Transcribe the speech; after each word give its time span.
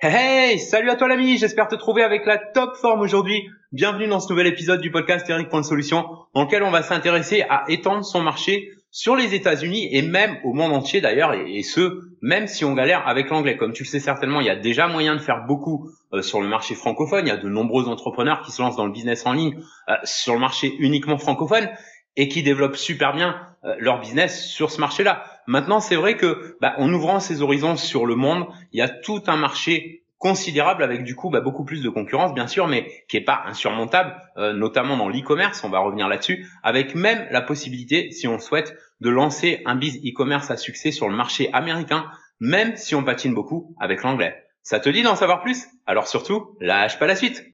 Hey, 0.00 0.60
salut 0.60 0.90
à 0.90 0.94
toi 0.94 1.08
l'ami, 1.08 1.38
j'espère 1.38 1.66
te 1.66 1.74
trouver 1.74 2.04
avec 2.04 2.24
la 2.24 2.38
top 2.38 2.76
forme 2.76 3.00
aujourd'hui. 3.00 3.48
Bienvenue 3.72 4.06
dans 4.06 4.20
ce 4.20 4.28
nouvel 4.28 4.46
épisode 4.46 4.80
du 4.80 4.92
podcast 4.92 5.28
Eric 5.28 5.48
Point 5.48 5.62
de 5.62 5.66
Solution 5.66 6.06
dans 6.36 6.44
lequel 6.44 6.62
on 6.62 6.70
va 6.70 6.82
s'intéresser 6.82 7.42
à 7.50 7.64
étendre 7.66 8.04
son 8.04 8.22
marché 8.22 8.70
sur 8.92 9.16
les 9.16 9.34
États-Unis 9.34 9.88
et 9.90 10.02
même 10.02 10.36
au 10.44 10.52
monde 10.52 10.72
entier 10.72 11.00
d'ailleurs 11.00 11.34
et, 11.34 11.64
ce 11.64 11.98
même 12.22 12.46
si 12.46 12.64
on 12.64 12.74
galère 12.74 13.08
avec 13.08 13.28
l'anglais. 13.28 13.56
Comme 13.56 13.72
tu 13.72 13.82
le 13.82 13.88
sais 13.88 13.98
certainement, 13.98 14.40
il 14.40 14.46
y 14.46 14.50
a 14.50 14.54
déjà 14.54 14.86
moyen 14.86 15.16
de 15.16 15.20
faire 15.20 15.46
beaucoup 15.48 15.90
euh, 16.12 16.22
sur 16.22 16.40
le 16.40 16.46
marché 16.46 16.76
francophone. 16.76 17.26
Il 17.26 17.30
y 17.30 17.32
a 17.32 17.36
de 17.36 17.48
nombreux 17.48 17.88
entrepreneurs 17.88 18.42
qui 18.42 18.52
se 18.52 18.62
lancent 18.62 18.76
dans 18.76 18.86
le 18.86 18.92
business 18.92 19.26
en 19.26 19.32
ligne 19.32 19.60
euh, 19.88 19.94
sur 20.04 20.32
le 20.32 20.38
marché 20.38 20.76
uniquement 20.78 21.18
francophone 21.18 21.68
et 22.14 22.28
qui 22.28 22.44
développent 22.44 22.76
super 22.76 23.14
bien 23.14 23.34
euh, 23.64 23.74
leur 23.80 23.98
business 23.98 24.46
sur 24.46 24.70
ce 24.70 24.80
marché-là. 24.80 25.24
Maintenant, 25.48 25.80
c'est 25.80 25.96
vrai 25.96 26.18
que 26.18 26.58
bah, 26.60 26.74
en 26.76 26.92
ouvrant 26.92 27.20
ses 27.20 27.40
horizons 27.40 27.76
sur 27.76 28.04
le 28.04 28.14
monde, 28.14 28.46
il 28.72 28.78
y 28.78 28.82
a 28.82 28.88
tout 28.88 29.22
un 29.28 29.36
marché 29.36 30.04
considérable 30.18 30.82
avec 30.82 31.04
du 31.04 31.14
coup 31.16 31.30
bah, 31.30 31.40
beaucoup 31.40 31.64
plus 31.64 31.82
de 31.82 31.88
concurrence 31.88 32.34
bien 32.34 32.48
sûr 32.48 32.66
mais 32.66 32.90
qui 33.08 33.16
est 33.16 33.24
pas 33.24 33.44
insurmontable 33.46 34.16
euh, 34.36 34.52
notamment 34.52 34.96
dans 34.96 35.08
l'e-commerce 35.08 35.62
on 35.62 35.68
va 35.68 35.78
revenir 35.78 36.08
là-dessus 36.08 36.44
avec 36.64 36.96
même 36.96 37.28
la 37.30 37.40
possibilité 37.40 38.10
si 38.10 38.26
on 38.26 38.40
souhaite 38.40 38.76
de 39.00 39.10
lancer 39.10 39.62
un 39.64 39.76
biz 39.76 40.00
e-commerce 40.04 40.50
à 40.50 40.56
succès 40.56 40.90
sur 40.90 41.08
le 41.08 41.14
marché 41.14 41.50
américain 41.52 42.10
même 42.40 42.76
si 42.76 42.96
on 42.96 43.04
patine 43.04 43.32
beaucoup 43.32 43.76
avec 43.78 44.02
l'anglais. 44.02 44.44
Ça 44.64 44.80
te 44.80 44.88
dit 44.88 45.02
d'en 45.02 45.14
savoir 45.14 45.40
plus? 45.40 45.66
Alors 45.86 46.08
surtout 46.08 46.56
lâche 46.60 46.98
pas 46.98 47.06
la 47.06 47.14
suite 47.14 47.44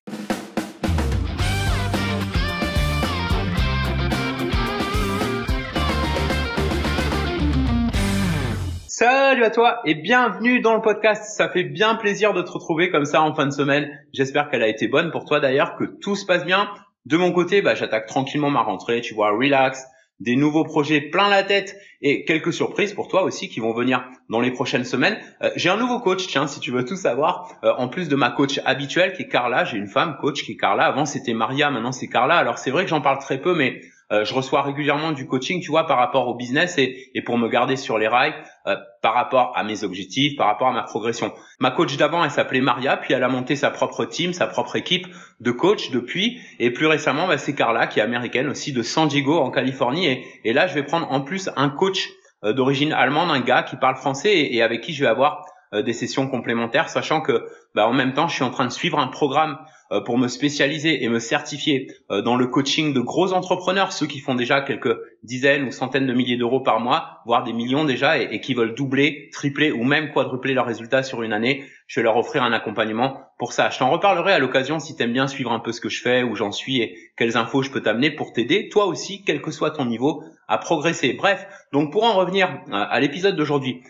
Salut 8.96 9.42
à 9.42 9.50
toi 9.50 9.80
et 9.84 9.96
bienvenue 9.96 10.60
dans 10.60 10.76
le 10.76 10.80
podcast. 10.80 11.24
Ça 11.36 11.48
fait 11.48 11.64
bien 11.64 11.96
plaisir 11.96 12.32
de 12.32 12.42
te 12.42 12.50
retrouver 12.52 12.92
comme 12.92 13.06
ça 13.06 13.22
en 13.22 13.34
fin 13.34 13.44
de 13.44 13.50
semaine. 13.50 13.90
J'espère 14.12 14.48
qu'elle 14.48 14.62
a 14.62 14.68
été 14.68 14.86
bonne 14.86 15.10
pour 15.10 15.24
toi 15.24 15.40
d'ailleurs, 15.40 15.74
que 15.74 15.82
tout 15.82 16.14
se 16.14 16.24
passe 16.24 16.44
bien. 16.44 16.68
De 17.04 17.16
mon 17.16 17.32
côté, 17.32 17.60
bah, 17.60 17.74
j'attaque 17.74 18.06
tranquillement 18.06 18.50
ma 18.50 18.62
rentrée, 18.62 19.00
tu 19.00 19.12
vois, 19.12 19.32
relax, 19.32 19.84
des 20.20 20.36
nouveaux 20.36 20.62
projets 20.62 21.00
plein 21.00 21.28
la 21.28 21.42
tête 21.42 21.76
et 22.02 22.24
quelques 22.24 22.52
surprises 22.52 22.92
pour 22.92 23.08
toi 23.08 23.24
aussi 23.24 23.48
qui 23.48 23.58
vont 23.58 23.72
venir 23.72 24.04
dans 24.30 24.40
les 24.40 24.52
prochaines 24.52 24.84
semaines. 24.84 25.18
Euh, 25.42 25.50
j'ai 25.56 25.70
un 25.70 25.76
nouveau 25.76 25.98
coach, 25.98 26.28
tiens, 26.28 26.46
si 26.46 26.60
tu 26.60 26.70
veux 26.70 26.84
tout 26.84 26.94
savoir. 26.94 27.48
Euh, 27.64 27.72
en 27.76 27.88
plus 27.88 28.08
de 28.08 28.14
ma 28.14 28.30
coach 28.30 28.60
habituelle 28.64 29.12
qui 29.14 29.22
est 29.22 29.28
Carla, 29.28 29.64
j'ai 29.64 29.76
une 29.76 29.88
femme 29.88 30.18
coach 30.20 30.44
qui 30.44 30.52
est 30.52 30.56
Carla. 30.56 30.84
Avant 30.84 31.04
c'était 31.04 31.34
Maria, 31.34 31.68
maintenant 31.72 31.90
c'est 31.90 32.06
Carla. 32.06 32.36
Alors 32.36 32.58
c'est 32.58 32.70
vrai 32.70 32.84
que 32.84 32.90
j'en 32.90 33.00
parle 33.00 33.18
très 33.18 33.40
peu, 33.40 33.56
mais 33.56 33.80
euh, 34.12 34.24
je 34.24 34.34
reçois 34.34 34.62
régulièrement 34.62 35.12
du 35.12 35.26
coaching, 35.26 35.60
tu 35.62 35.70
vois, 35.70 35.86
par 35.86 35.98
rapport 35.98 36.28
au 36.28 36.34
business 36.34 36.76
et, 36.78 37.10
et 37.14 37.22
pour 37.22 37.38
me 37.38 37.48
garder 37.48 37.76
sur 37.76 37.98
les 37.98 38.08
rails, 38.08 38.34
euh, 38.66 38.76
par 39.02 39.14
rapport 39.14 39.52
à 39.56 39.64
mes 39.64 39.82
objectifs, 39.84 40.36
par 40.36 40.46
rapport 40.46 40.68
à 40.68 40.72
ma 40.72 40.82
progression. 40.82 41.32
Ma 41.58 41.70
coach 41.70 41.96
d'avant, 41.96 42.24
elle 42.24 42.30
s'appelait 42.30 42.60
Maria, 42.60 42.96
puis 42.96 43.14
elle 43.14 43.22
a 43.22 43.28
monté 43.28 43.56
sa 43.56 43.70
propre 43.70 44.04
team, 44.04 44.32
sa 44.32 44.46
propre 44.46 44.76
équipe 44.76 45.06
de 45.40 45.50
coach 45.50 45.90
depuis. 45.90 46.40
Et 46.58 46.70
plus 46.70 46.86
récemment, 46.86 47.26
bah, 47.26 47.38
c'est 47.38 47.54
Carla, 47.54 47.86
qui 47.86 48.00
est 48.00 48.02
américaine 48.02 48.48
aussi, 48.48 48.72
de 48.72 48.82
San 48.82 49.08
Diego 49.08 49.38
en 49.38 49.50
Californie. 49.50 50.06
Et, 50.06 50.24
et 50.44 50.52
là, 50.52 50.66
je 50.66 50.74
vais 50.74 50.82
prendre 50.82 51.10
en 51.10 51.20
plus 51.20 51.50
un 51.56 51.70
coach 51.70 52.10
euh, 52.44 52.52
d'origine 52.52 52.92
allemande, 52.92 53.30
un 53.30 53.40
gars 53.40 53.62
qui 53.62 53.76
parle 53.76 53.96
français 53.96 54.32
et, 54.32 54.56
et 54.56 54.62
avec 54.62 54.82
qui 54.82 54.92
je 54.92 55.02
vais 55.02 55.10
avoir 55.10 55.44
des 55.82 55.92
sessions 55.92 56.28
complémentaires, 56.28 56.88
sachant 56.88 57.20
que 57.20 57.48
bah, 57.74 57.88
en 57.88 57.92
même 57.92 58.12
temps, 58.12 58.28
je 58.28 58.34
suis 58.34 58.44
en 58.44 58.50
train 58.50 58.64
de 58.64 58.70
suivre 58.70 59.00
un 59.00 59.08
programme 59.08 59.58
euh, 59.58 59.64
pour 60.00 60.18
me 60.18 60.28
spécialiser 60.28 61.04
et 61.04 61.08
me 61.08 61.18
certifier 61.18 61.88
euh, 62.10 62.22
dans 62.22 62.36
le 62.36 62.46
coaching 62.46 62.92
de 62.92 63.00
gros 63.00 63.32
entrepreneurs, 63.32 63.92
ceux 63.92 64.06
qui 64.06 64.18
font 64.20 64.34
déjà 64.34 64.60
quelques 64.60 64.96
dizaines 65.22 65.64
ou 65.64 65.70
centaines 65.70 66.06
de 66.06 66.12
milliers 66.12 66.36
d'euros 66.36 66.60
par 66.60 66.80
mois, 66.80 67.20
voire 67.26 67.44
des 67.44 67.52
millions 67.52 67.84
déjà, 67.84 68.18
et, 68.18 68.40
qui 68.40 68.54
veulent 68.54 68.74
doubler, 68.74 69.30
tripler 69.32 69.72
ou 69.72 69.84
même 69.84 70.12
quadrupler 70.12 70.54
leurs 70.54 70.66
résultats 70.66 71.02
sur 71.02 71.22
une 71.22 71.32
année. 71.32 71.64
Je 71.86 72.00
vais 72.00 72.04
leur 72.04 72.16
offrir 72.16 72.42
un 72.42 72.52
accompagnement 72.52 73.20
pour 73.38 73.52
ça. 73.52 73.68
Je 73.70 73.78
t'en 73.78 73.90
reparlerai 73.90 74.32
à 74.32 74.38
l'occasion 74.38 74.78
si 74.78 74.96
tu 74.96 75.02
aimes 75.02 75.12
bien 75.12 75.26
suivre 75.26 75.52
un 75.52 75.60
peu 75.60 75.72
ce 75.72 75.80
que 75.80 75.88
je 75.88 76.00
fais, 76.00 76.22
où 76.22 76.34
j'en 76.34 76.52
suis 76.52 76.80
et 76.80 76.96
quelles 77.16 77.36
infos 77.36 77.62
je 77.62 77.70
peux 77.70 77.82
t'amener 77.82 78.10
pour 78.10 78.32
t'aider, 78.32 78.68
toi 78.68 78.86
aussi, 78.86 79.22
quel 79.24 79.42
que 79.42 79.50
soit 79.50 79.70
ton 79.70 79.84
niveau, 79.84 80.22
à 80.48 80.58
progresser. 80.58 81.12
Bref, 81.12 81.46
donc 81.72 81.92
pour 81.92 82.04
en 82.04 82.14
revenir 82.14 82.48
euh, 82.48 82.72
à 82.72 83.00
l'épisode 83.00 83.36
d'aujourd'hui, 83.36 83.82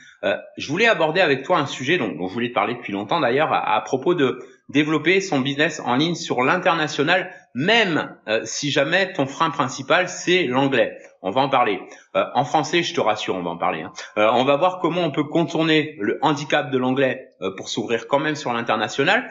je 0.56 0.68
voulais 0.68 0.86
aborder 0.86 1.20
avec 1.20 1.42
toi 1.42 1.58
un 1.58 1.66
sujet 1.66 1.98
dont, 1.98 2.26
je 2.26 2.32
voulais 2.32 2.48
te 2.48 2.54
parler 2.54 2.72
depuis 2.72 2.94
longtemps 2.94 3.20
d'ailleurs, 3.20 3.52
à 3.52 3.78
propos 3.82 4.14
de 4.14 4.38
développer 4.68 5.20
son 5.20 5.40
business 5.40 5.80
en 5.84 5.96
ligne 5.96 6.14
sur 6.14 6.42
l'international, 6.42 7.30
même 7.54 8.16
euh, 8.28 8.40
si 8.44 8.70
jamais 8.70 9.12
ton 9.12 9.26
frein 9.26 9.50
principal 9.50 10.08
c'est 10.08 10.44
l'anglais. 10.44 10.96
On 11.22 11.30
va 11.30 11.40
en 11.40 11.48
parler. 11.48 11.80
Euh, 12.16 12.24
en 12.34 12.44
français, 12.44 12.82
je 12.82 12.94
te 12.94 13.00
rassure, 13.00 13.34
on 13.34 13.42
va 13.42 13.50
en 13.50 13.56
parler. 13.56 13.82
Hein. 13.82 13.92
Euh, 14.18 14.28
on 14.32 14.44
va 14.44 14.56
voir 14.56 14.78
comment 14.80 15.02
on 15.02 15.10
peut 15.10 15.24
contourner 15.24 15.96
le 16.00 16.18
handicap 16.22 16.70
de 16.70 16.78
l'anglais 16.78 17.28
pour 17.56 17.68
s'ouvrir 17.68 18.08
quand 18.08 18.20
même 18.20 18.36
sur 18.36 18.52
l'international. 18.54 19.28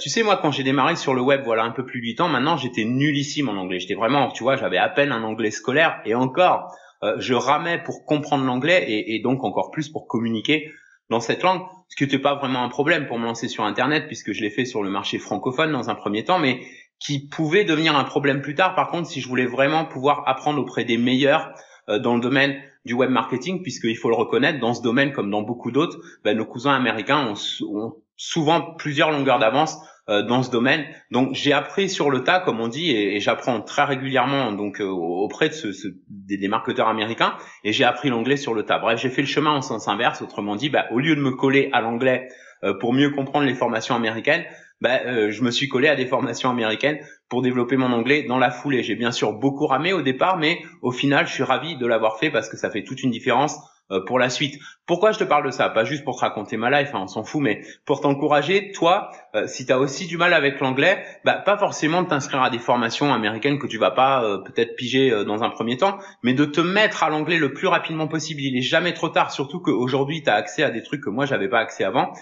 tu 0.00 0.10
sais, 0.10 0.22
moi, 0.22 0.38
quand 0.40 0.50
j'ai 0.50 0.64
démarré 0.64 0.96
sur 0.96 1.14
le 1.14 1.22
web, 1.22 1.42
voilà 1.44 1.62
un 1.62 1.70
peu 1.70 1.86
plus 1.86 2.00
de 2.00 2.06
8 2.06 2.20
ans, 2.20 2.28
maintenant, 2.28 2.58
j'étais 2.58 2.84
nullissime 2.84 3.48
en 3.48 3.54
anglais. 3.54 3.80
J'étais 3.80 3.94
vraiment, 3.94 4.30
tu 4.30 4.42
vois, 4.42 4.56
j'avais 4.56 4.76
à 4.76 4.90
peine 4.90 5.12
un 5.12 5.22
anglais 5.22 5.50
scolaire 5.50 6.00
et 6.04 6.14
encore, 6.14 6.76
je 7.16 7.32
ramais 7.32 7.78
pour 7.82 8.04
comprendre 8.04 8.44
l'anglais 8.44 8.84
et, 8.86 9.14
et 9.14 9.20
donc 9.20 9.44
encore 9.44 9.70
plus 9.70 9.88
pour 9.88 10.06
communiquer 10.06 10.72
dans 11.10 11.20
cette 11.20 11.42
langue, 11.42 11.62
ce 11.88 11.96
qui 11.96 12.04
n'était 12.04 12.18
pas 12.18 12.34
vraiment 12.34 12.62
un 12.62 12.68
problème 12.68 13.06
pour 13.06 13.18
me 13.18 13.24
lancer 13.24 13.48
sur 13.48 13.64
Internet, 13.64 14.06
puisque 14.06 14.32
je 14.32 14.40
l'ai 14.40 14.50
fait 14.50 14.64
sur 14.64 14.82
le 14.82 14.90
marché 14.90 15.18
francophone 15.18 15.72
dans 15.72 15.90
un 15.90 15.94
premier 15.94 16.24
temps, 16.24 16.38
mais 16.38 16.60
qui 16.98 17.26
pouvait 17.28 17.64
devenir 17.64 17.96
un 17.96 18.04
problème 18.04 18.40
plus 18.40 18.54
tard, 18.54 18.74
par 18.74 18.88
contre, 18.88 19.08
si 19.08 19.20
je 19.20 19.28
voulais 19.28 19.46
vraiment 19.46 19.84
pouvoir 19.84 20.22
apprendre 20.26 20.60
auprès 20.60 20.84
des 20.84 20.96
meilleurs 20.96 21.52
euh, 21.88 21.98
dans 21.98 22.14
le 22.14 22.20
domaine 22.20 22.56
du 22.84 22.94
web 22.94 23.10
marketing, 23.10 23.62
puisqu'il 23.62 23.96
faut 23.96 24.08
le 24.08 24.16
reconnaître, 24.16 24.60
dans 24.60 24.74
ce 24.74 24.82
domaine 24.82 25.12
comme 25.12 25.30
dans 25.30 25.42
beaucoup 25.42 25.70
d'autres, 25.70 25.98
ben, 26.22 26.36
nos 26.36 26.46
cousins 26.46 26.74
américains 26.74 27.26
ont, 27.26 27.34
ont 27.66 27.96
souvent 28.16 28.74
plusieurs 28.74 29.10
longueurs 29.10 29.38
d'avance 29.38 29.78
euh, 30.10 30.22
dans 30.22 30.42
ce 30.42 30.50
domaine. 30.50 30.84
Donc 31.10 31.30
j'ai 31.32 31.54
appris 31.54 31.88
sur 31.88 32.10
le 32.10 32.24
tas, 32.24 32.38
comme 32.38 32.60
on 32.60 32.68
dit, 32.68 32.90
et, 32.90 33.20
j'apprends 33.20 33.62
très 33.62 33.84
régulièrement 33.84 34.52
donc 34.52 34.82
euh, 34.82 34.84
auprès 34.84 35.48
de 35.48 35.54
ce, 35.54 35.72
ce, 35.72 35.88
des, 36.08 36.46
marketeurs 36.46 36.88
américains, 36.88 37.38
et 37.64 37.72
j'ai 37.72 37.84
appris 37.84 38.10
l'anglais 38.10 38.36
sur 38.36 38.52
le 38.52 38.64
tas. 38.64 38.78
Bref, 38.78 39.00
j'ai 39.00 39.08
fait 39.08 39.22
le 39.22 39.26
chemin 39.26 39.52
en 39.52 39.62
sens 39.62 39.88
inverse, 39.88 40.20
autrement 40.20 40.56
dit, 40.56 40.68
bah, 40.68 40.84
au 40.90 40.98
lieu 40.98 41.16
de 41.16 41.22
me 41.22 41.30
coller 41.30 41.70
à 41.72 41.80
l'anglais 41.80 42.28
euh, 42.64 42.74
pour 42.78 42.92
mieux 42.92 43.08
comprendre 43.08 43.46
les 43.46 43.54
formations 43.54 43.94
américaines, 43.94 44.44
bah, 44.82 45.30
je 45.30 45.42
me 45.42 45.50
suis 45.50 45.68
collé 45.68 45.88
à 45.88 45.96
des 45.96 46.04
formations 46.04 46.50
américaines 46.50 46.98
pour 47.30 47.40
développer 47.40 47.78
mon 47.78 47.90
anglais 47.90 48.24
dans 48.24 48.36
la 48.36 48.50
foulée. 48.50 48.82
J'ai 48.82 48.96
bien 48.96 49.12
sûr 49.12 49.32
beaucoup 49.32 49.66
ramé 49.66 49.94
au 49.94 50.02
départ, 50.02 50.36
mais 50.36 50.60
au 50.82 50.92
final, 50.92 51.26
je 51.26 51.32
suis 51.32 51.44
ravi 51.44 51.78
de 51.78 51.86
l'avoir 51.86 52.18
fait 52.18 52.30
parce 52.30 52.50
que 52.50 52.58
ça 52.58 52.70
fait 52.70 52.82
toute 52.82 53.02
une 53.02 53.10
différence 53.10 53.56
euh, 53.56 53.73
pour 54.06 54.18
la 54.18 54.30
suite. 54.30 54.60
Pourquoi 54.86 55.12
je 55.12 55.18
te 55.18 55.24
parle 55.24 55.46
de 55.46 55.50
ça? 55.50 55.70
Pas 55.70 55.84
juste 55.84 56.04
pour 56.04 56.16
te 56.16 56.20
raconter 56.20 56.58
ma 56.58 56.70
life, 56.70 56.90
hein, 56.94 57.00
on 57.04 57.06
s'en 57.06 57.24
fout, 57.24 57.40
mais 57.40 57.62
pour 57.86 58.00
t'encourager, 58.02 58.70
toi, 58.72 59.10
euh, 59.34 59.46
si 59.46 59.64
tu 59.64 59.72
as 59.72 59.78
aussi 59.78 60.06
du 60.06 60.18
mal 60.18 60.34
avec 60.34 60.60
l'anglais, 60.60 61.04
bah, 61.24 61.34
pas 61.34 61.56
forcément 61.56 62.02
de 62.02 62.08
t'inscrire 62.08 62.42
à 62.42 62.50
des 62.50 62.58
formations 62.58 63.14
américaines 63.14 63.58
que 63.58 63.66
tu 63.66 63.78
vas 63.78 63.90
pas 63.90 64.22
euh, 64.22 64.38
peut-être 64.38 64.76
piger 64.76 65.24
dans 65.24 65.42
un 65.42 65.48
premier 65.48 65.78
temps, 65.78 65.98
mais 66.22 66.34
de 66.34 66.44
te 66.44 66.60
mettre 66.60 67.02
à 67.02 67.08
l'anglais 67.08 67.38
le 67.38 67.54
plus 67.54 67.66
rapidement 67.66 68.08
possible. 68.08 68.42
Il 68.42 68.56
est 68.58 68.62
jamais 68.62 68.92
trop 68.92 69.08
tard, 69.08 69.30
surtout 69.30 69.60
qu'aujourd'hui, 69.60 70.22
tu 70.22 70.28
as 70.28 70.34
accès 70.34 70.62
à 70.62 70.70
des 70.70 70.82
trucs 70.82 71.02
que 71.02 71.10
moi, 71.10 71.24
j'avais 71.24 71.48
pas 71.48 71.60
accès 71.60 71.84
avant, 71.84 72.12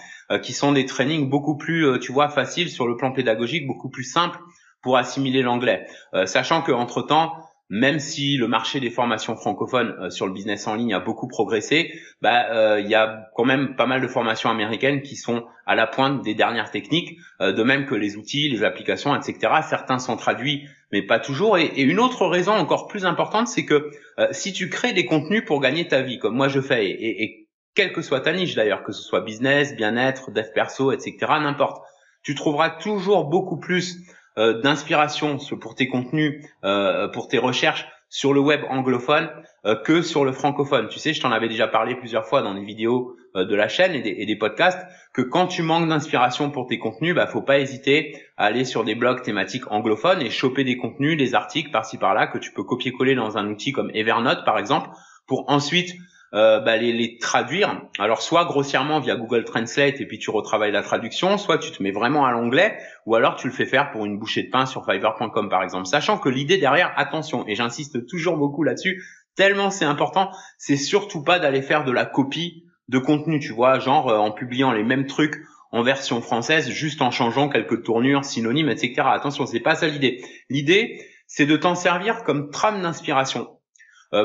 qui 0.41 0.53
sont 0.53 0.71
des 0.71 0.85
trainings 0.85 1.29
beaucoup 1.29 1.57
plus, 1.57 1.99
tu 1.99 2.11
vois, 2.11 2.29
faciles 2.29 2.69
sur 2.69 2.87
le 2.87 2.95
plan 2.95 3.11
pédagogique, 3.11 3.67
beaucoup 3.67 3.89
plus 3.89 4.03
simples 4.03 4.39
pour 4.81 4.97
assimiler 4.97 5.41
l'anglais. 5.41 5.85
sachant 6.25 6.61
que 6.61 6.71
entre 6.71 7.01
temps, 7.01 7.33
même 7.69 7.99
si 7.99 8.37
le 8.37 8.47
marché 8.47 8.79
des 8.79 8.89
formations 8.89 9.35
francophones 9.35 9.95
euh, 9.99 10.09
sur 10.09 10.27
le 10.27 10.33
business 10.33 10.67
en 10.67 10.75
ligne 10.75 10.93
a 10.93 10.99
beaucoup 10.99 11.27
progressé, 11.27 11.93
bah 12.21 12.51
euh, 12.51 12.79
il 12.79 12.89
y 12.89 12.95
a 12.95 13.29
quand 13.35 13.45
même 13.45 13.75
pas 13.75 13.85
mal 13.85 14.01
de 14.01 14.07
formations 14.07 14.49
américaines 14.49 15.01
qui 15.01 15.15
sont 15.15 15.45
à 15.65 15.75
la 15.75 15.87
pointe 15.87 16.21
des 16.23 16.35
dernières 16.35 16.71
techniques, 16.71 17.17
euh, 17.41 17.53
de 17.53 17.63
même 17.63 17.85
que 17.85 17.95
les 17.95 18.17
outils, 18.17 18.49
les 18.49 18.63
applications, 18.63 19.15
etc. 19.15 19.53
Certains 19.67 19.99
sont 19.99 20.17
traduits, 20.17 20.67
mais 20.91 21.01
pas 21.01 21.19
toujours. 21.19 21.57
Et, 21.57 21.81
une 21.81 21.99
autre 21.99 22.27
raison 22.27 22.51
encore 22.51 22.87
plus 22.87 23.05
importante, 23.05 23.47
c'est 23.47 23.65
que 23.65 23.89
si 24.31 24.53
tu 24.53 24.69
crées 24.69 24.93
des 24.93 25.05
contenus 25.05 25.43
pour 25.45 25.59
gagner 25.59 25.87
ta 25.87 26.01
vie, 26.01 26.19
comme 26.19 26.35
moi 26.35 26.47
je 26.47 26.61
fais, 26.61 26.85
et, 26.85 27.23
et 27.23 27.47
quelle 27.75 27.91
que 27.91 28.01
soit 28.01 28.21
ta 28.21 28.33
niche 28.33 28.55
d'ailleurs, 28.55 28.83
que 28.83 28.91
ce 28.91 29.01
soit 29.01 29.21
business, 29.21 29.75
bien-être, 29.75 30.31
dev 30.31 30.45
perso, 30.53 30.91
etc., 30.91 31.15
n'importe, 31.41 31.83
tu 32.21 32.35
trouveras 32.35 32.69
toujours 32.69 33.25
beaucoup 33.25 33.57
plus 33.57 33.97
euh, 34.37 34.61
d'inspiration 34.61 35.37
pour 35.61 35.75
tes 35.75 35.87
contenus, 35.87 36.43
euh, 36.63 37.07
pour 37.07 37.27
tes 37.27 37.37
recherches 37.37 37.87
sur 38.09 38.33
le 38.33 38.39
web 38.39 38.61
anglophone 38.69 39.29
euh, 39.65 39.75
que 39.75 40.01
sur 40.01 40.25
le 40.25 40.31
francophone. 40.31 40.87
Tu 40.87 40.97
sais, 40.97 41.13
je 41.13 41.21
t'en 41.21 41.31
avais 41.31 41.47
déjà 41.47 41.67
parlé 41.67 41.95
plusieurs 41.95 42.25
fois 42.25 42.41
dans 42.41 42.55
des 42.55 42.63
vidéos 42.63 43.15
de 43.35 43.55
la 43.55 43.67
chaîne 43.67 43.95
et 43.95 44.25
des, 44.25 44.35
podcasts, 44.35 44.85
que 45.11 45.23
quand 45.23 45.47
tu 45.47 45.63
manques 45.63 45.89
d'inspiration 45.89 46.51
pour 46.51 46.67
tes 46.67 46.77
contenus, 46.77 47.15
bah 47.15 47.25
faut 47.25 47.41
pas 47.41 47.57
hésiter 47.57 48.15
à 48.37 48.45
aller 48.45 48.63
sur 48.63 48.83
des 48.83 48.93
blogs 48.93 49.23
thématiques 49.23 49.71
anglophones 49.71 50.21
et 50.21 50.29
choper 50.29 50.63
des 50.63 50.77
contenus, 50.77 51.17
des 51.17 51.33
articles 51.33 51.71
par-ci 51.71 51.97
par-là 51.97 52.27
que 52.27 52.37
tu 52.37 52.51
peux 52.51 52.63
copier-coller 52.63 53.15
dans 53.15 53.35
un 53.39 53.47
outil 53.47 53.71
comme 53.71 53.89
Evernote 53.95 54.45
par 54.45 54.59
exemple, 54.59 54.89
pour 55.25 55.45
ensuite 55.49 55.95
euh, 56.33 56.59
bah, 56.59 56.77
les, 56.77 56.91
les, 56.93 57.17
traduire. 57.17 57.81
Alors 57.99 58.21
soit 58.21 58.45
grossièrement 58.45 58.99
via 58.99 59.15
Google 59.15 59.43
Translate 59.43 60.01
et 60.01 60.05
puis 60.07 60.17
tu 60.17 60.31
retravailles 60.31 60.71
la 60.71 60.81
traduction, 60.81 61.37
soit 61.37 61.59
tu 61.59 61.71
te 61.71 61.83
mets 61.83 61.91
vraiment 61.91 62.25
à 62.25 62.31
l'anglais, 62.31 62.77
ou 63.05 63.15
alors 63.15 63.35
tu 63.35 63.47
le 63.47 63.53
fais 63.53 63.65
faire 63.65 63.91
pour 63.91 64.05
une 64.05 64.17
bouchée 64.17 64.43
de 64.43 64.49
pain 64.49 64.65
sur 64.65 64.83
Fiverr.com 64.83 65.49
par 65.49 65.61
exemple. 65.61 65.85
Sachant 65.85 66.17
que 66.17 66.29
l'idée 66.29 66.57
derrière, 66.57 66.91
attention, 66.97 67.47
et 67.47 67.55
j'insiste 67.55 68.07
toujours 68.07 68.37
beaucoup 68.37 68.63
là-dessus, 68.63 69.03
tellement 69.35 69.69
c'est 69.69 69.85
important, 69.85 70.31
c'est 70.57 70.77
surtout 70.77 71.23
pas 71.23 71.37
d'aller 71.37 71.61
faire 71.61 71.83
de 71.83 71.91
la 71.91 72.05
copie 72.05 72.65
de 72.89 72.97
contenu, 72.97 73.39
tu 73.39 73.53
vois, 73.53 73.79
genre 73.79 74.09
euh, 74.09 74.17
en 74.17 74.31
publiant 74.31 74.71
les 74.71 74.83
mêmes 74.83 75.05
trucs 75.05 75.35
en 75.71 75.83
version 75.83 76.21
française 76.21 76.69
juste 76.69 77.01
en 77.01 77.11
changeant 77.11 77.49
quelques 77.49 77.83
tournures, 77.83 78.25
synonymes, 78.25 78.69
etc. 78.69 78.95
Attention, 79.05 79.45
c'est 79.45 79.59
pas 79.59 79.75
ça 79.75 79.87
l'idée. 79.87 80.23
L'idée, 80.49 80.99
c'est 81.27 81.45
de 81.45 81.57
t'en 81.57 81.75
servir 81.75 82.23
comme 82.23 82.51
trame 82.51 82.81
d'inspiration 82.81 83.49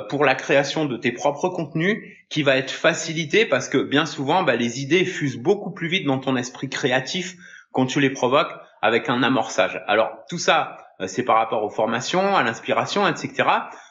pour 0.08 0.25
la 0.25 0.35
création 0.35 0.85
de 0.85 0.96
tes 0.96 1.12
propres 1.12 1.49
contenus 1.49 2.02
qui 2.29 2.43
va 2.43 2.56
être 2.56 2.70
facilité 2.70 3.46
parce 3.46 3.69
que 3.69 3.79
bien 3.79 4.05
souvent 4.05 4.43
bah, 4.43 4.56
les 4.56 4.82
idées 4.82 5.05
fusent 5.05 5.38
beaucoup 5.38 5.70
plus 5.70 5.88
vite 5.88 6.06
dans 6.06 6.19
ton 6.19 6.37
esprit 6.37 6.69
créatif 6.69 7.37
quand 7.73 7.87
tu 7.87 8.00
les 8.00 8.11
provoques 8.11 8.52
avec 8.82 9.08
un 9.08 9.23
amorçage. 9.23 9.82
Alors 9.87 10.11
tout 10.29 10.38
ça, 10.38 10.76
euh, 11.00 11.06
c'est 11.06 11.23
par 11.23 11.37
rapport 11.37 11.62
aux 11.64 11.70
formations, 11.70 12.37
à 12.37 12.43
l'inspiration, 12.43 13.06
etc. 13.06 13.49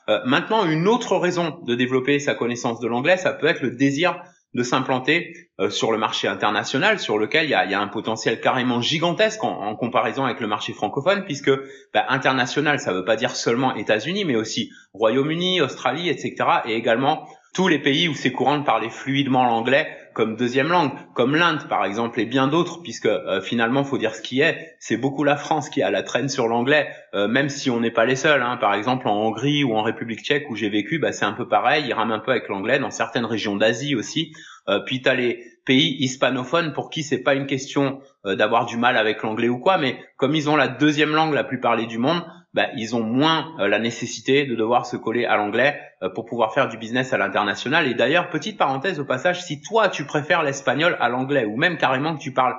Euh, 0.09 0.19
maintenant, 0.25 0.65
une 0.65 0.87
autre 0.87 1.17
raison 1.17 1.59
de 1.65 1.75
développer 1.75 2.19
sa 2.19 2.35
connaissance 2.35 2.79
de 2.79 2.87
l'anglais, 2.87 3.17
ça 3.17 3.33
peut 3.33 3.47
être 3.47 3.61
le 3.61 3.71
désir 3.71 4.21
de 4.53 4.63
s'implanter 4.63 5.33
euh, 5.59 5.69
sur 5.69 5.91
le 5.91 5.97
marché 5.97 6.27
international, 6.27 6.99
sur 6.99 7.17
lequel 7.17 7.45
il 7.45 7.49
y 7.49 7.53
a, 7.53 7.79
un 7.79 7.87
potentiel 7.87 8.39
carrément 8.39 8.81
gigantesque 8.81 9.43
en, 9.43 9.75
comparaison 9.75 10.25
avec 10.25 10.39
le 10.39 10.47
marché 10.47 10.73
francophone, 10.73 11.23
puisque 11.25 11.51
bah, 11.93 12.05
international, 12.09 12.79
ça 12.79 12.91
ne 12.91 12.97
veut 12.97 13.05
pas 13.05 13.15
dire 13.15 13.35
seulement 13.35 13.75
États-Unis, 13.75 14.25
mais 14.25 14.35
aussi 14.35 14.71
Royaume-Uni, 14.93 15.61
Australie, 15.61 16.09
etc. 16.09 16.35
Et 16.65 16.73
également 16.73 17.27
tous 17.53 17.67
les 17.67 17.79
pays 17.79 18.07
où 18.07 18.13
c'est 18.13 18.31
courant 18.31 18.57
de 18.57 18.63
parler 18.63 18.89
fluidement 18.89 19.45
l'anglais 19.45 19.87
comme 20.17 20.35
deuxième 20.35 20.69
langue, 20.69 20.93
comme 21.13 21.35
l'Inde 21.35 21.67
par 21.69 21.85
exemple 21.85 22.19
et 22.19 22.25
bien 22.25 22.47
d'autres, 22.47 22.81
puisque 22.81 23.05
euh, 23.05 23.39
finalement 23.39 23.83
faut 23.83 23.99
dire 23.99 24.15
ce 24.15 24.21
qui 24.23 24.41
est, 24.41 24.75
c'est 24.79 24.97
beaucoup 24.97 25.23
la 25.23 25.35
France 25.35 25.69
qui 25.69 25.83
a 25.83 25.91
la 25.91 26.01
traîne 26.01 26.27
sur 26.27 26.47
l'anglais, 26.47 26.89
euh, 27.13 27.27
même 27.27 27.49
si 27.49 27.69
on 27.69 27.79
n'est 27.79 27.91
pas 27.91 28.05
les 28.05 28.15
seuls. 28.15 28.41
Hein. 28.41 28.57
Par 28.57 28.73
exemple 28.73 29.07
en 29.07 29.15
Hongrie 29.15 29.63
ou 29.63 29.75
en 29.75 29.83
République 29.83 30.21
Tchèque 30.21 30.49
où 30.49 30.55
j'ai 30.55 30.69
vécu, 30.69 30.97
bah, 30.97 31.11
c'est 31.11 31.25
un 31.25 31.33
peu 31.33 31.47
pareil, 31.47 31.85
ils 31.85 31.93
rament 31.93 32.13
un 32.13 32.19
peu 32.19 32.31
avec 32.31 32.47
l'anglais 32.47 32.79
dans 32.79 32.89
certaines 32.89 33.25
régions 33.25 33.55
d'Asie 33.55 33.93
aussi. 33.93 34.33
Euh, 34.69 34.79
puis 34.79 35.03
tu 35.03 35.07
as 35.07 35.13
les 35.13 35.43
pays 35.65 35.97
hispanophones 35.99 36.73
pour 36.73 36.89
qui 36.89 37.03
c'est 37.03 37.21
pas 37.21 37.35
une 37.35 37.45
question 37.45 37.99
euh, 38.25 38.35
d'avoir 38.35 38.65
du 38.65 38.75
mal 38.75 38.97
avec 38.97 39.21
l'anglais 39.21 39.49
ou 39.49 39.59
quoi, 39.59 39.77
mais 39.77 39.99
comme 40.17 40.33
ils 40.33 40.49
ont 40.49 40.55
la 40.55 40.67
deuxième 40.67 41.11
langue 41.11 41.35
la 41.35 41.43
plus 41.43 41.59
parlée 41.59 41.85
du 41.85 41.99
monde, 41.99 42.23
bah, 42.57 42.69
ils 42.75 42.95
ont 42.95 43.03
moins 43.03 43.53
euh, 43.59 43.67
la 43.67 43.77
nécessité 43.77 44.43
de 44.45 44.55
devoir 44.55 44.87
se 44.87 44.97
coller 44.97 45.25
à 45.25 45.37
l'anglais 45.37 45.79
euh, 46.01 46.09
pour 46.09 46.25
pouvoir 46.25 46.55
faire 46.55 46.67
du 46.67 46.79
business 46.79 47.13
à 47.13 47.17
l'international. 47.19 47.85
Et 47.85 47.93
d'ailleurs, 47.93 48.31
petite 48.31 48.57
parenthèse 48.57 48.99
au 48.99 49.05
passage, 49.05 49.43
si 49.43 49.61
toi 49.61 49.89
tu 49.89 50.05
préfères 50.05 50.41
l'espagnol 50.41 50.97
à 50.99 51.07
l'anglais 51.07 51.45
ou 51.45 51.55
même 51.55 51.77
carrément 51.77 52.17
que 52.17 52.21
tu 52.21 52.33
parles 52.33 52.55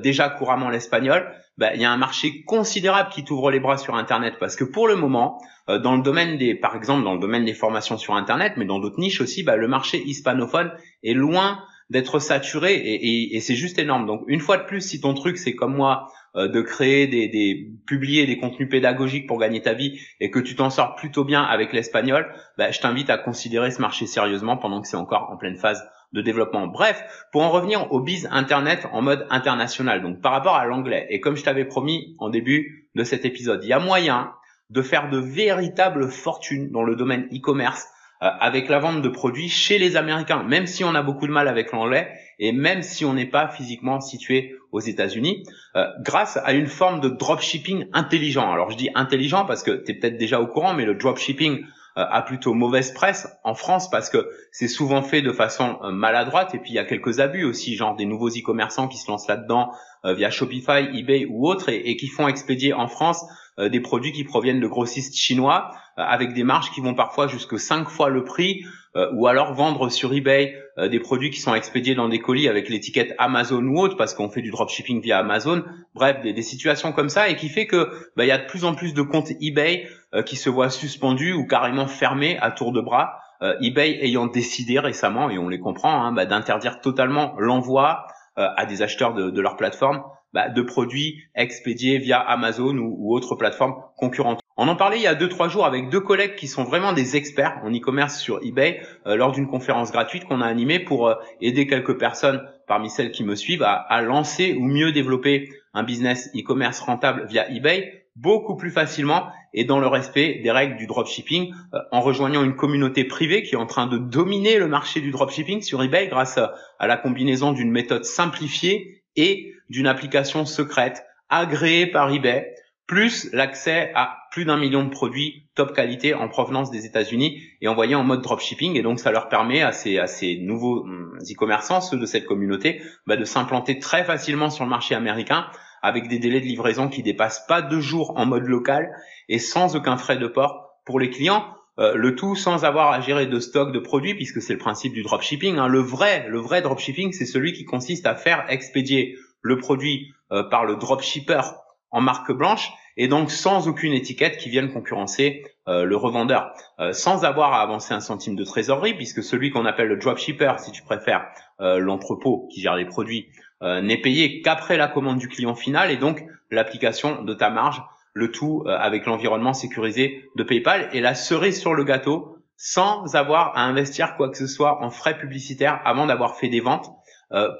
déjà 0.00 0.28
couramment 0.28 0.68
l'espagnol, 0.68 1.28
bah, 1.58 1.74
il 1.74 1.80
y 1.80 1.84
a 1.84 1.90
un 1.90 1.96
marché 1.96 2.44
considérable 2.44 3.10
qui 3.10 3.24
t'ouvre 3.24 3.50
les 3.50 3.58
bras 3.58 3.78
sur 3.78 3.96
Internet 3.96 4.34
parce 4.38 4.54
que 4.54 4.62
pour 4.62 4.86
le 4.86 4.94
moment, 4.94 5.40
dans 5.66 5.96
le 5.96 6.02
domaine 6.02 6.38
des, 6.38 6.54
par 6.54 6.76
exemple 6.76 7.02
dans 7.02 7.14
le 7.14 7.18
domaine 7.18 7.44
des 7.44 7.52
formations 7.52 7.98
sur 7.98 8.14
Internet, 8.14 8.52
mais 8.56 8.64
dans 8.64 8.78
d'autres 8.78 9.00
niches 9.00 9.20
aussi, 9.20 9.42
bah, 9.42 9.56
le 9.56 9.66
marché 9.66 10.00
hispanophone 10.00 10.70
est 11.02 11.14
loin 11.14 11.58
d'être 11.90 12.20
saturé 12.20 12.74
et, 12.74 13.36
et, 13.36 13.40
c'est 13.40 13.56
juste 13.56 13.80
énorme. 13.80 14.06
Donc 14.06 14.22
une 14.28 14.40
fois 14.40 14.56
de 14.56 14.64
plus, 14.64 14.80
si 14.80 15.00
ton 15.00 15.14
truc 15.14 15.36
c'est 15.36 15.54
comme 15.54 15.74
moi 15.74 16.06
euh, 16.06 16.21
de 16.34 16.60
créer 16.62 17.06
des, 17.06 17.28
des 17.28 17.72
publier 17.86 18.26
des 18.26 18.38
contenus 18.38 18.68
pédagogiques 18.68 19.26
pour 19.26 19.38
gagner 19.38 19.60
ta 19.60 19.74
vie 19.74 19.98
et 20.18 20.30
que 20.30 20.38
tu 20.38 20.54
t'en 20.54 20.70
sors 20.70 20.94
plutôt 20.94 21.24
bien 21.24 21.42
avec 21.42 21.72
l'espagnol, 21.72 22.32
bah, 22.56 22.70
je 22.70 22.80
t'invite 22.80 23.10
à 23.10 23.18
considérer 23.18 23.70
ce 23.70 23.80
marché 23.80 24.06
sérieusement 24.06 24.56
pendant 24.56 24.80
que 24.80 24.88
c'est 24.88 24.96
encore 24.96 25.30
en 25.30 25.36
pleine 25.36 25.56
phase 25.56 25.82
de 26.12 26.20
développement. 26.20 26.66
Bref, 26.66 27.02
pour 27.32 27.42
en 27.42 27.50
revenir 27.50 27.90
au 27.92 28.00
biz 28.00 28.28
internet 28.30 28.86
en 28.92 29.02
mode 29.02 29.26
international, 29.30 30.02
donc 30.02 30.20
par 30.20 30.32
rapport 30.32 30.56
à 30.56 30.66
l'anglais, 30.66 31.06
et 31.10 31.20
comme 31.20 31.36
je 31.36 31.44
t'avais 31.44 31.64
promis 31.64 32.14
en 32.18 32.28
début 32.28 32.88
de 32.94 33.04
cet 33.04 33.24
épisode, 33.24 33.60
il 33.64 33.68
y 33.68 33.72
a 33.72 33.78
moyen 33.78 34.32
de 34.70 34.82
faire 34.82 35.10
de 35.10 35.18
véritables 35.18 36.08
fortunes 36.08 36.70
dans 36.70 36.82
le 36.82 36.96
domaine 36.96 37.28
e-commerce 37.32 37.86
euh, 37.86 37.91
avec 38.22 38.68
la 38.68 38.78
vente 38.78 39.02
de 39.02 39.08
produits 39.08 39.48
chez 39.48 39.78
les 39.78 39.96
Américains, 39.96 40.44
même 40.44 40.68
si 40.68 40.84
on 40.84 40.94
a 40.94 41.02
beaucoup 41.02 41.26
de 41.26 41.32
mal 41.32 41.48
avec 41.48 41.72
l'anglais 41.72 42.08
et 42.38 42.52
même 42.52 42.82
si 42.82 43.04
on 43.04 43.14
n'est 43.14 43.26
pas 43.26 43.48
physiquement 43.48 44.00
situé 44.00 44.54
aux 44.70 44.80
États-Unis, 44.80 45.44
euh, 45.76 45.86
grâce 46.00 46.38
à 46.44 46.52
une 46.52 46.68
forme 46.68 47.00
de 47.00 47.08
dropshipping 47.08 47.86
intelligent. 47.92 48.50
Alors 48.50 48.70
je 48.70 48.76
dis 48.76 48.90
intelligent 48.94 49.44
parce 49.44 49.62
que 49.62 49.72
tu 49.72 49.90
es 49.90 49.94
peut-être 49.94 50.18
déjà 50.18 50.40
au 50.40 50.46
courant, 50.46 50.72
mais 50.72 50.84
le 50.84 50.94
dropshipping 50.94 51.62
euh, 51.62 51.64
a 51.94 52.22
plutôt 52.22 52.54
mauvaise 52.54 52.92
presse 52.92 53.28
en 53.42 53.54
France 53.54 53.90
parce 53.90 54.08
que 54.08 54.30
c'est 54.50 54.68
souvent 54.68 55.02
fait 55.02 55.22
de 55.22 55.32
façon 55.32 55.78
maladroite 55.90 56.54
et 56.54 56.58
puis 56.58 56.70
il 56.70 56.74
y 56.74 56.78
a 56.78 56.84
quelques 56.84 57.18
abus 57.18 57.44
aussi, 57.44 57.74
genre 57.76 57.96
des 57.96 58.06
nouveaux 58.06 58.30
e-commerçants 58.30 58.88
qui 58.88 58.98
se 58.98 59.10
lancent 59.10 59.28
là-dedans 59.28 59.72
via 60.04 60.30
Shopify, 60.30 60.88
eBay 60.94 61.26
ou 61.28 61.48
autres 61.48 61.68
et, 61.68 61.90
et, 61.90 61.96
qui 61.96 62.08
font 62.08 62.26
expédier 62.26 62.72
en 62.72 62.88
France 62.88 63.24
des 63.58 63.80
produits 63.80 64.10
qui 64.10 64.24
proviennent 64.24 64.58
de 64.58 64.66
grossistes 64.66 65.14
chinois 65.14 65.70
euh, 65.70 65.81
avec 65.96 66.32
des 66.32 66.44
marges 66.44 66.70
qui 66.70 66.80
vont 66.80 66.94
parfois 66.94 67.26
jusque 67.26 67.58
5 67.58 67.88
fois 67.88 68.08
le 68.08 68.24
prix, 68.24 68.64
euh, 68.94 69.10
ou 69.14 69.26
alors 69.26 69.54
vendre 69.54 69.88
sur 69.88 70.12
eBay 70.12 70.54
euh, 70.76 70.88
des 70.88 71.00
produits 71.00 71.30
qui 71.30 71.40
sont 71.40 71.54
expédiés 71.54 71.94
dans 71.94 72.10
des 72.10 72.18
colis 72.18 72.46
avec 72.46 72.68
l'étiquette 72.68 73.14
Amazon 73.16 73.62
ou 73.62 73.78
autre, 73.78 73.96
parce 73.96 74.12
qu'on 74.12 74.28
fait 74.28 74.42
du 74.42 74.50
dropshipping 74.50 75.00
via 75.00 75.18
Amazon. 75.18 75.64
Bref, 75.94 76.20
des, 76.22 76.42
situations 76.42 76.92
comme 76.92 77.08
ça, 77.08 77.30
et 77.30 77.36
qui 77.36 77.48
fait 77.48 77.66
que 77.66 77.90
bah, 78.16 78.24
il 78.24 78.28
y 78.28 78.32
a 78.32 78.38
de 78.38 78.46
plus 78.46 78.64
en 78.64 78.74
plus 78.74 78.92
de 78.92 79.02
comptes 79.02 79.30
eBay 79.40 79.88
qui 80.26 80.36
se 80.36 80.50
voient 80.50 80.68
suspendus 80.68 81.32
ou 81.32 81.46
carrément 81.46 81.86
fermés 81.86 82.36
à 82.38 82.50
tour 82.50 82.72
de 82.72 82.82
bras. 82.82 83.18
eBay 83.62 83.98
ayant 84.02 84.26
décidé 84.26 84.78
récemment, 84.78 85.30
et 85.30 85.38
on 85.38 85.48
les 85.48 85.58
comprend, 85.58 86.04
hein, 86.04 86.12
bah, 86.12 86.26
d'interdire 86.26 86.80
totalement 86.80 87.34
l'envoi 87.38 88.06
à 88.36 88.66
des 88.66 88.82
acheteurs 88.82 89.14
de, 89.14 89.40
leur 89.40 89.56
plateforme 89.56 90.02
bah, 90.34 90.50
de 90.50 90.60
produits 90.60 91.22
expédiés 91.34 91.96
via 91.96 92.18
Amazon 92.18 92.76
ou, 92.76 92.94
ou 92.98 93.16
autres 93.16 93.36
plateformes 93.36 93.76
concurrentes. 93.96 94.41
On 94.58 94.68
en 94.68 94.76
parlait 94.76 94.98
il 94.98 95.02
y 95.02 95.06
a 95.06 95.14
deux 95.14 95.30
trois 95.30 95.48
jours 95.48 95.64
avec 95.64 95.88
deux 95.88 96.00
collègues 96.00 96.34
qui 96.34 96.46
sont 96.46 96.64
vraiment 96.64 96.92
des 96.92 97.16
experts 97.16 97.58
en 97.64 97.70
e-commerce 97.70 98.18
sur 98.18 98.38
eBay 98.42 98.82
euh, 99.06 99.16
lors 99.16 99.32
d'une 99.32 99.46
conférence 99.46 99.92
gratuite 99.92 100.24
qu'on 100.24 100.42
a 100.42 100.46
animée 100.46 100.78
pour 100.78 101.08
euh, 101.08 101.14
aider 101.40 101.66
quelques 101.66 101.98
personnes 101.98 102.46
parmi 102.66 102.90
celles 102.90 103.12
qui 103.12 103.24
me 103.24 103.34
suivent 103.34 103.62
à, 103.62 104.02
lancer 104.02 104.54
ou 104.54 104.64
mieux 104.64 104.92
développer 104.92 105.48
un 105.72 105.84
business 105.84 106.30
e-commerce 106.36 106.80
rentable 106.80 107.26
via 107.26 107.50
eBay 107.50 108.04
beaucoup 108.14 108.54
plus 108.56 108.70
facilement 108.70 109.28
et 109.54 109.64
dans 109.64 109.80
le 109.80 109.86
respect 109.86 110.40
des 110.42 110.50
règles 110.50 110.76
du 110.76 110.86
dropshipping 110.86 111.54
euh, 111.72 111.78
en 111.90 112.02
rejoignant 112.02 112.44
une 112.44 112.54
communauté 112.54 113.04
privée 113.04 113.42
qui 113.42 113.54
est 113.54 113.58
en 113.58 113.66
train 113.66 113.86
de 113.86 113.96
dominer 113.96 114.58
le 114.58 114.66
marché 114.66 115.00
du 115.00 115.10
dropshipping 115.10 115.62
sur 115.62 115.82
eBay 115.82 116.08
grâce 116.08 116.36
à 116.36 116.86
la 116.86 116.98
combinaison 116.98 117.52
d'une 117.52 117.70
méthode 117.70 118.04
simplifiée 118.04 119.02
et 119.16 119.54
d'une 119.70 119.86
application 119.86 120.44
secrète 120.44 121.04
agréée 121.30 121.86
par 121.86 122.12
eBay 122.12 122.54
plus 122.86 123.32
l'accès 123.32 123.90
à 123.94 124.18
plus 124.32 124.46
d'un 124.46 124.56
million 124.56 124.82
de 124.82 124.88
produits 124.88 125.46
top 125.54 125.74
qualité 125.74 126.14
en 126.14 126.26
provenance 126.26 126.70
des 126.70 126.86
États-Unis 126.86 127.42
et 127.60 127.68
envoyés 127.68 127.94
en 127.94 128.02
mode 128.02 128.22
dropshipping. 128.22 128.76
Et 128.76 128.82
donc, 128.82 128.98
ça 128.98 129.12
leur 129.12 129.28
permet 129.28 129.62
à 129.62 129.72
ces, 129.72 129.98
à 129.98 130.06
ces 130.06 130.38
nouveaux 130.38 130.80
hum, 130.80 131.18
e-commerçants, 131.20 131.82
ceux 131.82 131.98
de 131.98 132.06
cette 132.06 132.24
communauté, 132.24 132.80
bah, 133.06 133.16
de 133.16 133.24
s'implanter 133.24 133.78
très 133.78 134.04
facilement 134.04 134.48
sur 134.48 134.64
le 134.64 134.70
marché 134.70 134.94
américain 134.94 135.46
avec 135.82 136.08
des 136.08 136.18
délais 136.18 136.40
de 136.40 136.46
livraison 136.46 136.88
qui 136.88 137.02
dépassent 137.02 137.44
pas 137.46 137.60
deux 137.60 137.80
jours 137.80 138.14
en 138.16 138.24
mode 138.24 138.46
local 138.46 138.90
et 139.28 139.38
sans 139.38 139.76
aucun 139.76 139.96
frais 139.98 140.16
de 140.16 140.26
port 140.26 140.78
pour 140.86 140.98
les 140.98 141.10
clients. 141.10 141.44
Euh, 141.78 141.94
le 141.94 142.14
tout 142.14 142.34
sans 142.34 142.64
avoir 142.64 142.90
à 142.90 143.00
gérer 143.00 143.26
de 143.26 143.38
stock 143.38 143.72
de 143.72 143.78
produits 143.78 144.14
puisque 144.14 144.40
c'est 144.40 144.52
le 144.54 144.58
principe 144.58 144.94
du 144.94 145.02
dropshipping. 145.02 145.58
Hein. 145.58 145.68
Le 145.68 145.80
vrai, 145.80 146.26
le 146.28 146.38
vrai 146.38 146.62
dropshipping, 146.62 147.12
c'est 147.12 147.26
celui 147.26 147.52
qui 147.52 147.64
consiste 147.64 148.06
à 148.06 148.14
faire 148.14 148.46
expédier 148.48 149.16
le 149.42 149.58
produit 149.58 150.12
euh, 150.30 150.42
par 150.42 150.64
le 150.64 150.76
dropshipper 150.76 151.42
en 151.90 152.00
marque 152.00 152.32
blanche 152.32 152.72
et 152.96 153.08
donc 153.08 153.30
sans 153.30 153.68
aucune 153.68 153.92
étiquette 153.92 154.36
qui 154.36 154.50
vienne 154.50 154.72
concurrencer 154.72 155.44
euh, 155.68 155.84
le 155.84 155.96
revendeur, 155.96 156.52
euh, 156.80 156.92
sans 156.92 157.24
avoir 157.24 157.52
à 157.52 157.62
avancer 157.62 157.94
un 157.94 158.00
centime 158.00 158.34
de 158.34 158.44
trésorerie, 158.44 158.94
puisque 158.94 159.22
celui 159.22 159.50
qu'on 159.50 159.64
appelle 159.64 159.88
le 159.88 159.96
dropshipper, 159.96 160.54
si 160.58 160.72
tu 160.72 160.82
préfères, 160.82 161.26
euh, 161.60 161.78
l'entrepôt 161.78 162.48
qui 162.52 162.60
gère 162.60 162.76
les 162.76 162.86
produits, 162.86 163.28
n'est 163.64 164.00
payé 164.00 164.42
qu'après 164.42 164.76
la 164.76 164.88
commande 164.88 165.18
du 165.18 165.28
client 165.28 165.54
final. 165.54 165.92
Et 165.92 165.96
donc 165.96 166.24
l'application 166.50 167.22
de 167.22 167.32
ta 167.32 167.48
marge, 167.48 167.80
le 168.12 168.32
tout 168.32 168.64
avec 168.66 169.06
l'environnement 169.06 169.52
sécurisé 169.52 170.28
de 170.34 170.42
PayPal. 170.42 170.88
Et 170.92 171.00
la 171.00 171.14
cerise 171.14 171.60
sur 171.60 171.72
le 171.72 171.84
gâteau, 171.84 172.38
sans 172.56 173.14
avoir 173.14 173.56
à 173.56 173.62
investir 173.62 174.16
quoi 174.16 174.30
que 174.30 174.36
ce 174.36 174.48
soit 174.48 174.82
en 174.82 174.90
frais 174.90 175.16
publicitaires 175.16 175.80
avant 175.84 176.06
d'avoir 176.06 176.34
fait 176.34 176.48
des 176.48 176.58
ventes, 176.58 176.90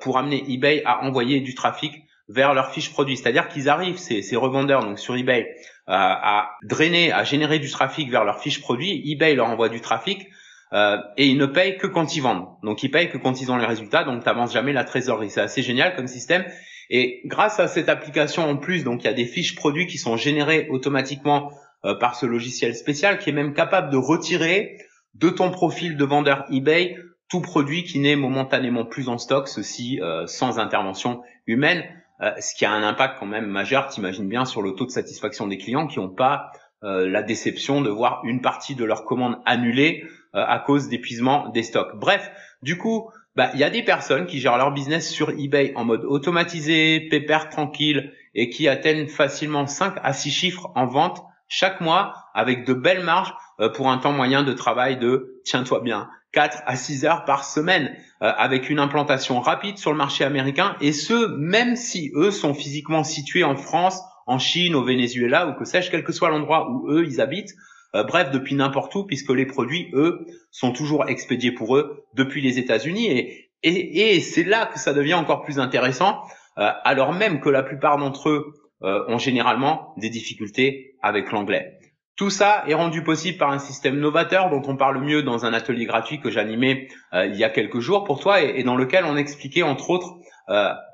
pour 0.00 0.18
amener 0.18 0.42
eBay 0.48 0.82
à 0.84 1.04
envoyer 1.04 1.38
du 1.38 1.54
trafic 1.54 2.02
vers 2.32 2.54
leur 2.54 2.70
fiche 2.72 2.90
produit. 2.90 3.16
C'est-à-dire 3.16 3.48
qu'ils 3.48 3.68
arrivent, 3.68 3.98
ces, 3.98 4.36
revendeurs, 4.36 4.84
donc 4.84 4.98
sur 4.98 5.16
eBay, 5.16 5.54
euh, 5.88 5.92
à 5.92 6.50
drainer, 6.62 7.12
à 7.12 7.24
générer 7.24 7.58
du 7.58 7.70
trafic 7.70 8.10
vers 8.10 8.24
leur 8.24 8.40
fiche 8.40 8.60
produit. 8.60 9.02
eBay 9.10 9.34
leur 9.34 9.48
envoie 9.48 9.68
du 9.68 9.80
trafic 9.80 10.28
euh, 10.72 10.96
et 11.16 11.26
ils 11.26 11.36
ne 11.36 11.46
payent 11.46 11.76
que 11.76 11.86
quand 11.86 12.16
ils 12.16 12.20
vendent. 12.20 12.46
Donc 12.62 12.82
ils 12.82 12.90
payent 12.90 13.10
que 13.10 13.18
quand 13.18 13.40
ils 13.40 13.52
ont 13.52 13.56
les 13.56 13.66
résultats, 13.66 14.04
donc 14.04 14.22
tu 14.22 14.26
n'avances 14.26 14.52
jamais 14.52 14.72
la 14.72 14.84
trésorerie. 14.84 15.30
C'est 15.30 15.40
assez 15.40 15.62
génial 15.62 15.94
comme 15.94 16.06
système. 16.06 16.44
Et 16.88 17.20
grâce 17.26 17.60
à 17.60 17.68
cette 17.68 17.88
application 17.88 18.48
en 18.48 18.56
plus, 18.56 18.84
donc 18.84 19.02
il 19.02 19.06
y 19.06 19.10
a 19.10 19.14
des 19.14 19.26
fiches 19.26 19.54
produits 19.54 19.86
qui 19.86 19.98
sont 19.98 20.16
générées 20.16 20.68
automatiquement 20.70 21.52
euh, 21.84 21.94
par 21.94 22.14
ce 22.14 22.26
logiciel 22.26 22.74
spécial 22.74 23.18
qui 23.18 23.30
est 23.30 23.34
même 23.34 23.54
capable 23.54 23.90
de 23.90 23.96
retirer 23.96 24.78
de 25.14 25.28
ton 25.28 25.50
profil 25.50 25.96
de 25.96 26.04
vendeur 26.04 26.44
eBay 26.50 26.96
tout 27.32 27.40
produit 27.40 27.84
qui 27.84 27.98
n'est 27.98 28.14
momentanément 28.14 28.84
plus 28.84 29.08
en 29.08 29.16
stock, 29.16 29.48
ceci 29.48 29.98
euh, 30.02 30.26
sans 30.26 30.58
intervention 30.58 31.22
humaine. 31.46 31.82
Euh, 32.20 32.30
ce 32.40 32.54
qui 32.54 32.64
a 32.64 32.70
un 32.70 32.82
impact 32.82 33.18
quand 33.18 33.26
même 33.26 33.46
majeur, 33.46 33.88
t'imagines 33.88 34.28
bien, 34.28 34.44
sur 34.44 34.62
le 34.62 34.72
taux 34.74 34.86
de 34.86 34.90
satisfaction 34.90 35.46
des 35.46 35.58
clients 35.58 35.86
qui 35.86 35.98
n'ont 35.98 36.10
pas 36.10 36.52
euh, 36.84 37.08
la 37.08 37.22
déception 37.22 37.80
de 37.80 37.90
voir 37.90 38.20
une 38.24 38.40
partie 38.40 38.74
de 38.74 38.84
leur 38.84 39.04
commande 39.04 39.38
annulée 39.44 40.04
euh, 40.34 40.44
à 40.46 40.58
cause 40.58 40.88
d'épuisement 40.88 41.48
des 41.48 41.62
stocks. 41.62 41.96
Bref, 41.96 42.30
du 42.62 42.78
coup, 42.78 43.10
bah 43.34 43.50
il 43.54 43.60
y 43.60 43.64
a 43.64 43.70
des 43.70 43.82
personnes 43.82 44.26
qui 44.26 44.38
gèrent 44.38 44.58
leur 44.58 44.72
business 44.72 45.10
sur 45.10 45.30
eBay 45.30 45.72
en 45.74 45.84
mode 45.84 46.04
automatisé, 46.04 47.00
pépère 47.10 47.48
tranquille 47.48 48.12
et 48.34 48.50
qui 48.50 48.68
atteignent 48.68 49.08
facilement 49.08 49.66
5 49.66 49.94
à 50.02 50.12
6 50.12 50.30
chiffres 50.30 50.70
en 50.74 50.86
vente 50.86 51.22
chaque 51.48 51.80
mois 51.80 52.14
avec 52.34 52.66
de 52.66 52.74
belles 52.74 53.04
marges 53.04 53.34
pour 53.74 53.90
un 53.90 53.98
temps 53.98 54.12
moyen 54.12 54.42
de 54.42 54.52
travail 54.52 54.98
de 54.98 55.40
tiens-toi 55.44 55.80
bien 55.80 56.08
4 56.32 56.62
à 56.66 56.76
6 56.76 57.04
heures 57.04 57.24
par 57.24 57.44
semaine 57.44 57.94
euh, 58.22 58.32
avec 58.36 58.70
une 58.70 58.78
implantation 58.78 59.40
rapide 59.40 59.78
sur 59.78 59.92
le 59.92 59.98
marché 59.98 60.24
américain 60.24 60.76
et 60.80 60.92
ce 60.92 61.36
même 61.36 61.76
si 61.76 62.10
eux 62.14 62.30
sont 62.30 62.54
physiquement 62.54 63.04
situés 63.04 63.44
en 63.44 63.56
France, 63.56 64.02
en 64.26 64.38
Chine, 64.38 64.74
au 64.74 64.82
Venezuela 64.82 65.48
ou 65.48 65.54
que 65.54 65.64
sais-je, 65.64 65.90
quel 65.90 66.04
que 66.04 66.12
soit 66.12 66.30
l'endroit 66.30 66.70
où 66.70 66.90
eux 66.90 67.04
ils 67.06 67.20
habitent, 67.20 67.54
euh, 67.94 68.04
bref, 68.04 68.30
depuis 68.30 68.54
n'importe 68.54 68.94
où, 68.94 69.04
puisque 69.04 69.30
les 69.30 69.44
produits, 69.44 69.90
eux, 69.92 70.24
sont 70.50 70.72
toujours 70.72 71.08
expédiés 71.08 71.52
pour 71.52 71.76
eux 71.76 72.06
depuis 72.14 72.40
les 72.40 72.58
États-Unis. 72.58 73.48
Et, 73.62 74.20
c'est 74.20 74.44
là 74.44 74.66
que 74.66 74.78
ça 74.78 74.94
devient 74.94 75.14
encore 75.14 75.42
plus 75.42 75.58
intéressant, 75.58 76.22
euh, 76.58 76.70
alors 76.84 77.12
même 77.12 77.40
que 77.40 77.50
la 77.50 77.62
plupart 77.62 77.98
d'entre 77.98 78.30
eux 78.30 78.54
ont 78.84 79.18
généralement 79.18 79.94
des 79.96 80.10
difficultés 80.10 80.96
avec 81.02 81.30
l'anglais. 81.30 81.78
Tout 82.16 82.30
ça 82.30 82.64
est 82.66 82.74
rendu 82.74 83.02
possible 83.02 83.38
par 83.38 83.50
un 83.50 83.58
système 83.58 83.98
novateur 83.98 84.50
dont 84.50 84.62
on 84.66 84.76
parle 84.76 85.02
mieux 85.02 85.22
dans 85.22 85.46
un 85.46 85.52
atelier 85.52 85.86
gratuit 85.86 86.20
que 86.20 86.30
j'animais 86.30 86.88
il 87.12 87.34
y 87.34 87.42
a 87.42 87.48
quelques 87.48 87.80
jours 87.80 88.04
pour 88.04 88.20
toi 88.20 88.42
et, 88.42 88.62
dans 88.64 88.76
lequel 88.76 89.04
on 89.06 89.16
expliquait 89.16 89.62
entre 89.62 89.90
autres 89.90 90.18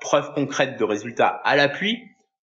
preuves 0.00 0.32
concrètes 0.32 0.78
de 0.78 0.84
résultats 0.84 1.40
à 1.44 1.56
l'appui. 1.56 1.98